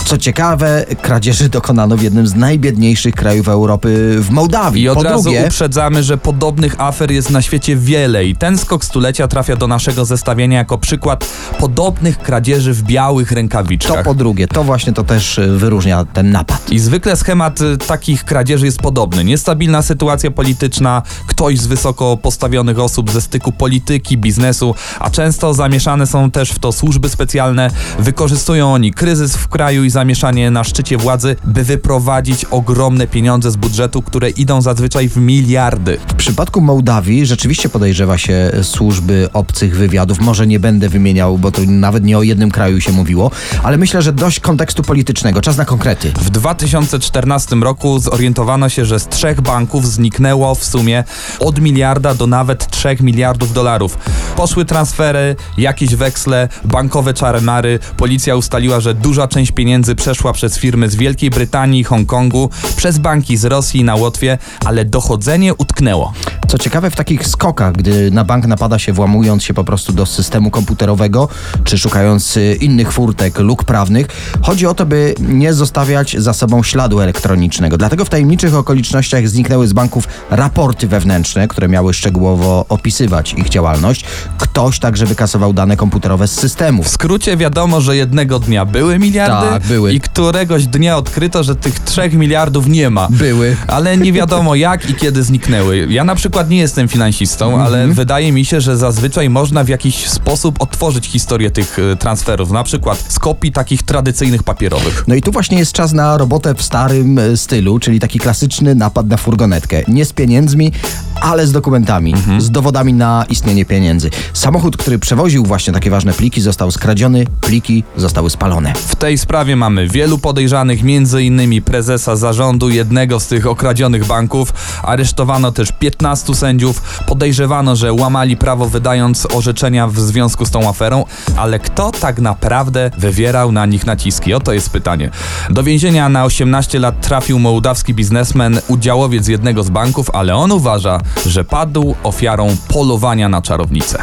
Co 0.05 0.18
ciekawe, 0.18 0.85
kradzieży 1.03 1.49
dokonano 1.49 1.96
w 1.96 2.03
jednym 2.03 2.27
z 2.27 2.35
najbiedniejszych 2.35 3.14
krajów 3.14 3.49
Europy 3.49 4.16
w 4.18 4.31
Mołdawii. 4.31 4.83
I 4.83 4.88
od 4.88 4.94
po 4.94 5.03
razu 5.03 5.22
drugie, 5.22 5.44
uprzedzamy, 5.46 6.03
że 6.03 6.18
podobnych 6.18 6.81
afer 6.81 7.11
jest 7.11 7.31
na 7.31 7.42
świecie 7.42 7.77
wiele 7.77 8.25
i 8.25 8.37
ten 8.37 8.59
skok 8.59 8.85
stulecia 8.85 9.29
trafia 9.29 9.57
do 9.57 9.66
naszego 9.66 10.05
zestawienia 10.05 10.59
jako 10.59 10.79
przykład 10.79 11.29
podobnych 11.59 12.18
kradzieży 12.18 12.72
w 12.72 12.83
białych 12.83 13.29
to 13.29 13.35
rękawiczkach. 13.35 14.05
po 14.05 14.14
drugie, 14.14 14.49
to 14.49 14.64
właśnie 14.64 14.92
to 14.92 15.05
też 15.05 15.38
y, 15.38 15.59
wyróżnia 15.76 16.04
ten 16.04 16.30
napad. 16.30 16.72
I 16.72 16.78
zwykle 16.78 17.16
schemat 17.16 17.60
y, 17.60 17.76
takich 17.78 18.24
kradzieży 18.24 18.66
jest 18.66 18.78
podobny. 18.78 19.24
Niestabilna 19.24 19.82
sytuacja 19.82 20.30
polityczna, 20.30 21.02
ktoś 21.26 21.58
z 21.58 21.66
wysoko 21.66 22.16
postawionych 22.16 22.78
osób 22.78 23.10
ze 23.10 23.20
styku 23.20 23.52
polityki, 23.52 24.18
biznesu, 24.18 24.74
a 25.00 25.10
często 25.10 25.54
zamieszane 25.54 26.06
są 26.06 26.30
też 26.30 26.50
w 26.50 26.58
to 26.58 26.72
służby 26.72 27.08
specjalne. 27.08 27.70
Wykorzystują 27.98 28.72
oni 28.72 28.92
kryzys 28.92 29.36
w 29.36 29.48
kraju 29.48 29.84
i 29.84 29.90
zamieszanie 29.90 30.50
na 30.50 30.64
szczycie 30.64 30.96
władzy, 30.96 31.36
by 31.44 31.64
wyprowadzić 31.64 32.44
ogromne 32.44 33.06
pieniądze 33.06 33.50
z 33.50 33.56
budżetu, 33.56 34.02
które 34.02 34.30
idą 34.30 34.62
zazwyczaj 34.62 35.08
w 35.08 35.16
miliardy. 35.16 35.98
W 36.08 36.14
przypadku 36.14 36.60
Mołdawii 36.60 37.26
rzeczywiście 37.26 37.68
podejrzewa 37.68 38.18
się 38.18 38.50
służby 38.62 39.28
obcych 39.32 39.76
wywiadów. 39.76 40.20
Może 40.20 40.46
nie 40.46 40.60
będę 40.60 40.88
wymieniał, 40.88 41.38
bo 41.38 41.52
to 41.52 41.62
nawet 41.66 42.04
nie 42.04 42.18
o 42.18 42.22
jednym 42.22 42.50
kraju 42.50 42.80
się 42.80 42.92
mówiło, 42.92 43.30
ale 43.62 43.76
myślę, 43.76 44.02
że 44.02 44.12
dość 44.12 44.40
kontekstu 44.40 44.82
politycznego. 44.82 45.40
Czas 45.40 45.56
na 45.56 45.65
konkrety. 45.66 46.12
W 46.12 46.31
2014 46.31 47.57
roku 47.57 47.98
zorientowano 47.98 48.68
się, 48.68 48.85
że 48.85 49.00
z 49.00 49.09
trzech 49.09 49.40
banków 49.40 49.87
zniknęło 49.87 50.55
w 50.55 50.64
sumie 50.64 51.05
od 51.40 51.61
miliarda 51.61 52.14
do 52.14 52.26
nawet 52.26 52.70
3 52.70 52.96
miliardów 53.00 53.52
dolarów. 53.52 53.98
Poszły 54.37 54.64
transfery, 54.64 55.37
jakieś 55.59 55.94
weksle, 55.94 56.48
bankowe 56.64 57.14
czaremary. 57.14 57.79
Policja 57.96 58.37
ustaliła, 58.37 58.81
że 58.81 58.94
duża 58.94 59.29
część 59.29 59.52
pieniędzy 59.52 59.94
przeszła 59.94 60.33
przez 60.33 60.59
firmy 60.59 60.90
z 60.90 60.96
Wielkiej 60.96 61.31
Brytanii 61.31 61.85
Hongkongu, 61.85 62.50
przez 62.76 62.98
banki 62.98 63.37
z 63.37 63.44
Rosji 63.44 63.85
na 63.85 63.94
Łotwie, 63.94 64.38
ale 64.64 64.85
dochodzenie 64.85 65.55
utknęło. 65.55 66.12
Co 66.48 66.59
ciekawe, 66.59 66.90
w 66.90 66.96
takich 66.96 67.26
skokach, 67.26 67.72
gdy 67.72 68.11
na 68.11 68.24
bank 68.24 68.46
napada 68.46 68.79
się 68.79 68.92
włamując 68.92 69.42
się 69.42 69.55
po 69.55 69.64
prostu 69.64 69.92
do 69.92 70.07
systemu 70.07 70.50
komputerowego, 70.50 71.29
czy 71.64 71.79
szukając 71.79 72.37
y, 72.37 72.59
innych 72.61 72.92
furtek, 72.92 73.38
luk 73.38 73.64
prawnych, 73.64 74.07
chodzi 74.42 74.66
o 74.66 74.74
to, 74.74 74.87
by 74.87 75.14
nie 75.20 75.55
zostawiać 75.57 76.16
za 76.19 76.33
sobą 76.33 76.62
śladu 76.62 77.01
elektronicznego. 77.01 77.79
Dlatego 77.79 78.05
w 78.05 78.09
tajemniczych 78.09 78.55
okolicznościach 78.55 79.29
zniknęły 79.29 79.69
z 79.69 79.73
banków 79.73 80.09
raporty 80.31 80.87
wewnętrzne, 80.88 81.49
które 81.49 81.69
miały 81.69 81.95
szczegółowo 81.95 82.66
opisywać 82.69 83.33
ich 83.33 83.49
działalność. 83.49 84.05
Ktoś 84.38 84.79
także 84.79 85.07
wykasował 85.07 85.53
dane 85.53 85.77
komputerowe 85.77 86.29
z 86.29 86.33
systemów. 86.33 86.87
W 86.87 86.88
skrócie 86.88 87.37
wiadomo, 87.37 87.81
że 87.81 87.97
jednego 87.97 88.38
dnia 88.38 88.64
były 88.64 88.99
miliardy 88.99 89.47
Tak, 89.51 89.62
były. 89.62 89.92
i 89.92 90.01
któregoś 90.01 90.66
dnia 90.66 90.97
odkryto, 90.97 91.42
że 91.42 91.57
tych 91.57 91.81
3 91.81 92.11
miliardów 92.11 92.66
nie 92.69 92.90
ma. 92.90 93.09
Były. 93.11 93.57
Ale 93.66 93.97
nie 93.97 94.12
wiadomo 94.12 94.55
jak 94.55 94.90
i 94.90 94.95
kiedy 94.95 95.23
zniknęły. 95.23 95.87
Ja 95.90 96.05
na 96.05 96.14
przykład 96.14 96.51
nie 96.51 96.59
jestem 96.59 96.88
finansistą, 96.88 97.47
Mhm. 97.47 97.62
ale 97.66 97.88
wydaje 97.88 98.33
mi 98.33 98.45
się, 98.45 98.61
że 98.61 98.77
zazwyczaj 98.77 99.31
można 99.31 99.64
w 99.64 99.69
jakiś 99.69 100.09
sposób 100.09 100.62
otworzyć 100.62 101.07
historię 101.07 101.51
tych 101.51 101.79
e, 101.79 101.97
transferów, 101.97 102.51
na 102.51 102.64
przykład 102.64 103.05
z 103.09 103.19
kopii 103.19 103.53
takich 103.53 103.83
tradycyjnych 103.83 104.42
papierowych. 104.42 105.05
No 105.09 105.14
i 105.14 105.23
tu 105.23 105.33
właśnie 105.33 105.45
jest 105.54 105.72
czas 105.72 105.92
na 105.92 106.18
robotę 106.18 106.54
w 106.54 106.62
starym 106.62 107.18
e, 107.18 107.37
stylu, 107.37 107.78
czyli 107.78 108.00
taki 108.00 108.18
klasyczny 108.18 108.74
napad 108.74 109.06
na 109.06 109.16
furgonetkę. 109.16 109.82
Nie 109.88 110.04
z 110.04 110.12
pieniędzmi, 110.12 110.72
ale 111.20 111.46
z 111.46 111.52
dokumentami, 111.52 112.14
z 112.38 112.50
dowodami 112.50 112.92
na 112.92 113.24
istnienie 113.30 113.64
pieniędzy. 113.64 114.11
Samochód, 114.32 114.76
który 114.76 114.98
przewoził 114.98 115.44
właśnie 115.44 115.72
takie 115.72 115.90
ważne 115.90 116.12
pliki, 116.12 116.40
został 116.40 116.70
skradziony, 116.70 117.24
pliki 117.40 117.85
zostały 117.96 118.30
spalone. 118.30 118.72
W 118.74 118.96
tej 118.96 119.18
sprawie 119.18 119.56
mamy 119.56 119.88
wielu 119.88 120.18
podejrzanych, 120.18 120.82
między 120.82 121.22
innymi 121.22 121.62
prezesa 121.62 122.16
zarządu 122.16 122.70
jednego 122.70 123.20
z 123.20 123.26
tych 123.26 123.46
okradzionych 123.46 124.06
banków. 124.06 124.52
Aresztowano 124.82 125.52
też 125.52 125.72
15 125.72 126.35
sędziów. 126.35 126.82
Podejrzewano, 127.06 127.76
że 127.76 127.92
łamali 127.92 128.37
prawo 128.37 128.68
wydając 128.68 129.26
orzeczenia 129.35 129.88
w 129.88 130.00
związku 130.00 130.46
z 130.46 130.50
tą 130.50 130.68
aferą, 130.68 131.04
ale 131.37 131.59
kto 131.59 131.90
tak 131.90 132.18
naprawdę 132.18 132.90
wywierał 132.98 133.52
na 133.52 133.66
nich 133.66 133.87
naciski? 133.87 134.35
Oto 134.35 134.52
jest 134.52 134.70
pytanie. 134.70 135.11
Do 135.51 135.62
więzienia 135.62 136.09
na 136.09 136.25
18 136.25 136.79
lat 136.79 137.01
trafił 137.01 137.38
mołdawski 137.38 137.94
biznesmen, 137.94 138.61
udziałowiec 138.68 139.29
jednego 139.29 139.62
z 139.62 139.70
banków, 139.70 140.11
ale 140.11 140.35
on 140.35 140.53
uważa, 140.53 141.01
że 141.27 141.44
padł 141.44 141.94
ofiarą 142.03 142.57
polowania 142.68 143.29
na 143.29 143.42
czarownicę. 143.42 144.03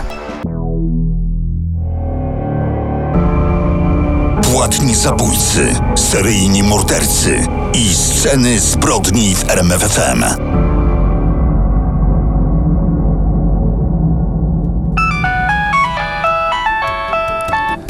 Płatni 4.42 4.96
zabójcy, 4.96 5.76
seryjni 5.96 6.64
mordercy 6.64 7.48
i 7.74 7.94
sceny 7.94 8.60
zbrodni 8.60 9.36
w 9.36 9.50
RMFFM. 9.50 10.24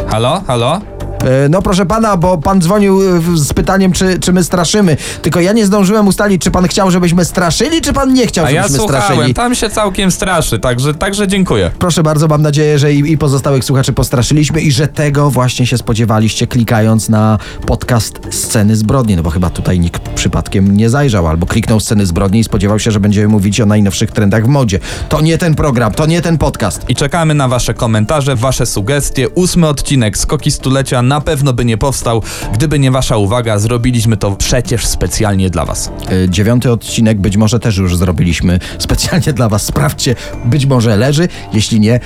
Halo? 0.09 0.41
Halo? 0.47 0.92
E, 1.23 1.49
No 1.49 1.61
proszę 1.61 1.85
pana, 1.85 2.17
bo 2.17 2.37
pan 2.37 2.61
dzwonił 2.61 3.01
e, 3.01 3.21
z 3.37 3.53
pytaniem, 3.53 3.91
czy, 3.91 4.19
czy 4.19 4.33
my 4.33 4.43
straszymy. 4.43 4.97
Tylko 5.21 5.39
ja 5.39 5.53
nie 5.53 5.65
zdążyłem 5.65 6.07
ustalić, 6.07 6.41
czy 6.41 6.51
pan 6.51 6.67
chciał, 6.67 6.91
żebyśmy 6.91 7.25
straszyli, 7.25 7.81
czy 7.81 7.93
pan 7.93 8.13
nie 8.13 8.27
chciał, 8.27 8.45
A 8.45 8.51
ja 8.51 8.61
żebyśmy 8.63 8.77
słuchałem, 8.79 9.03
straszyli. 9.03 9.33
tam 9.33 9.55
się 9.55 9.69
całkiem 9.69 10.11
straszy, 10.11 10.59
także, 10.59 10.93
także 10.93 11.27
dziękuję. 11.27 11.71
Proszę 11.79 12.03
bardzo, 12.03 12.27
mam 12.27 12.41
nadzieję, 12.41 12.79
że 12.79 12.93
i, 12.93 13.11
i 13.11 13.17
pozostałych 13.17 13.63
słuchaczy 13.65 13.93
postraszyliśmy 13.93 14.61
i 14.61 14.71
że 14.71 14.87
tego 14.87 15.29
właśnie 15.31 15.67
się 15.67 15.77
spodziewaliście, 15.77 16.47
klikając 16.47 17.09
na 17.09 17.37
podcast 17.65 18.19
Sceny 18.29 18.75
Zbrodni. 18.75 19.15
No 19.15 19.23
bo 19.23 19.29
chyba 19.29 19.49
tutaj 19.49 19.79
nikt 19.79 20.09
przypadkiem 20.09 20.77
nie 20.77 20.89
zajrzał 20.89 21.27
albo 21.27 21.45
kliknął 21.45 21.79
Sceny 21.79 22.05
Zbrodni 22.05 22.39
i 22.39 22.43
spodziewał 22.43 22.79
się, 22.79 22.91
że 22.91 22.99
będziemy 22.99 23.27
mówić 23.27 23.61
o 23.61 23.65
najnowszych 23.65 24.11
trendach 24.11 24.45
w 24.45 24.47
modzie. 24.47 24.79
To 25.09 25.21
nie 25.21 25.37
ten 25.37 25.55
program, 25.55 25.91
to 25.93 26.05
nie 26.05 26.21
ten 26.21 26.37
podcast. 26.37 26.85
I 26.89 26.95
czekamy 26.95 27.33
na 27.33 27.47
wasze 27.47 27.73
komentarze, 27.73 28.35
wasze 28.35 28.65
sugestie. 28.65 29.29
Ósmy 29.29 29.67
odcinek 29.67 30.17
Skoki 30.17 30.51
Stulecia 30.51 31.01
na 31.01 31.12
pewno 31.21 31.53
by 31.53 31.65
nie 31.65 31.77
powstał, 31.77 32.21
gdyby 32.53 32.79
nie 32.79 32.91
wasza 32.91 33.17
uwaga. 33.17 33.59
Zrobiliśmy 33.59 34.17
to 34.17 34.31
przecież 34.31 34.85
specjalnie 34.85 35.49
dla 35.49 35.65
was. 35.65 35.91
E, 36.25 36.29
Dziewiąty 36.29 36.71
odcinek 36.71 37.21
być 37.21 37.37
może 37.37 37.59
też 37.59 37.77
już 37.77 37.97
zrobiliśmy 37.97 38.59
specjalnie 38.79 39.33
dla 39.33 39.49
was. 39.49 39.63
Sprawdźcie, 39.63 40.15
być 40.45 40.65
może 40.65 40.97
leży, 40.97 41.27
jeśli 41.53 41.79
nie, 41.79 41.99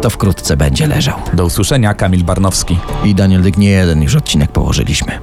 to 0.00 0.10
wkrótce 0.10 0.56
będzie 0.56 0.86
leżał. 0.86 1.18
Do 1.34 1.44
usłyszenia, 1.44 1.94
Kamil 1.94 2.24
Barnowski. 2.24 2.78
I 3.04 3.14
Daniel 3.14 3.42
Dyk 3.42 3.56
nie 3.58 3.68
jeden 3.70 4.02
już 4.02 4.14
odcinek 4.14 4.52
położyliśmy. 4.52 5.18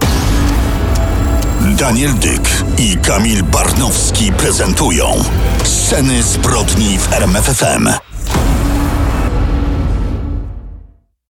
Daniel 1.77 2.13
Dyk 2.13 2.49
i 2.77 2.97
Kamil 2.97 3.43
Barnowski 3.43 4.31
prezentują 4.31 5.05
Sceny 5.63 6.23
zbrodni 6.23 6.97
w 6.97 7.13
RMFFM. 7.13 8.08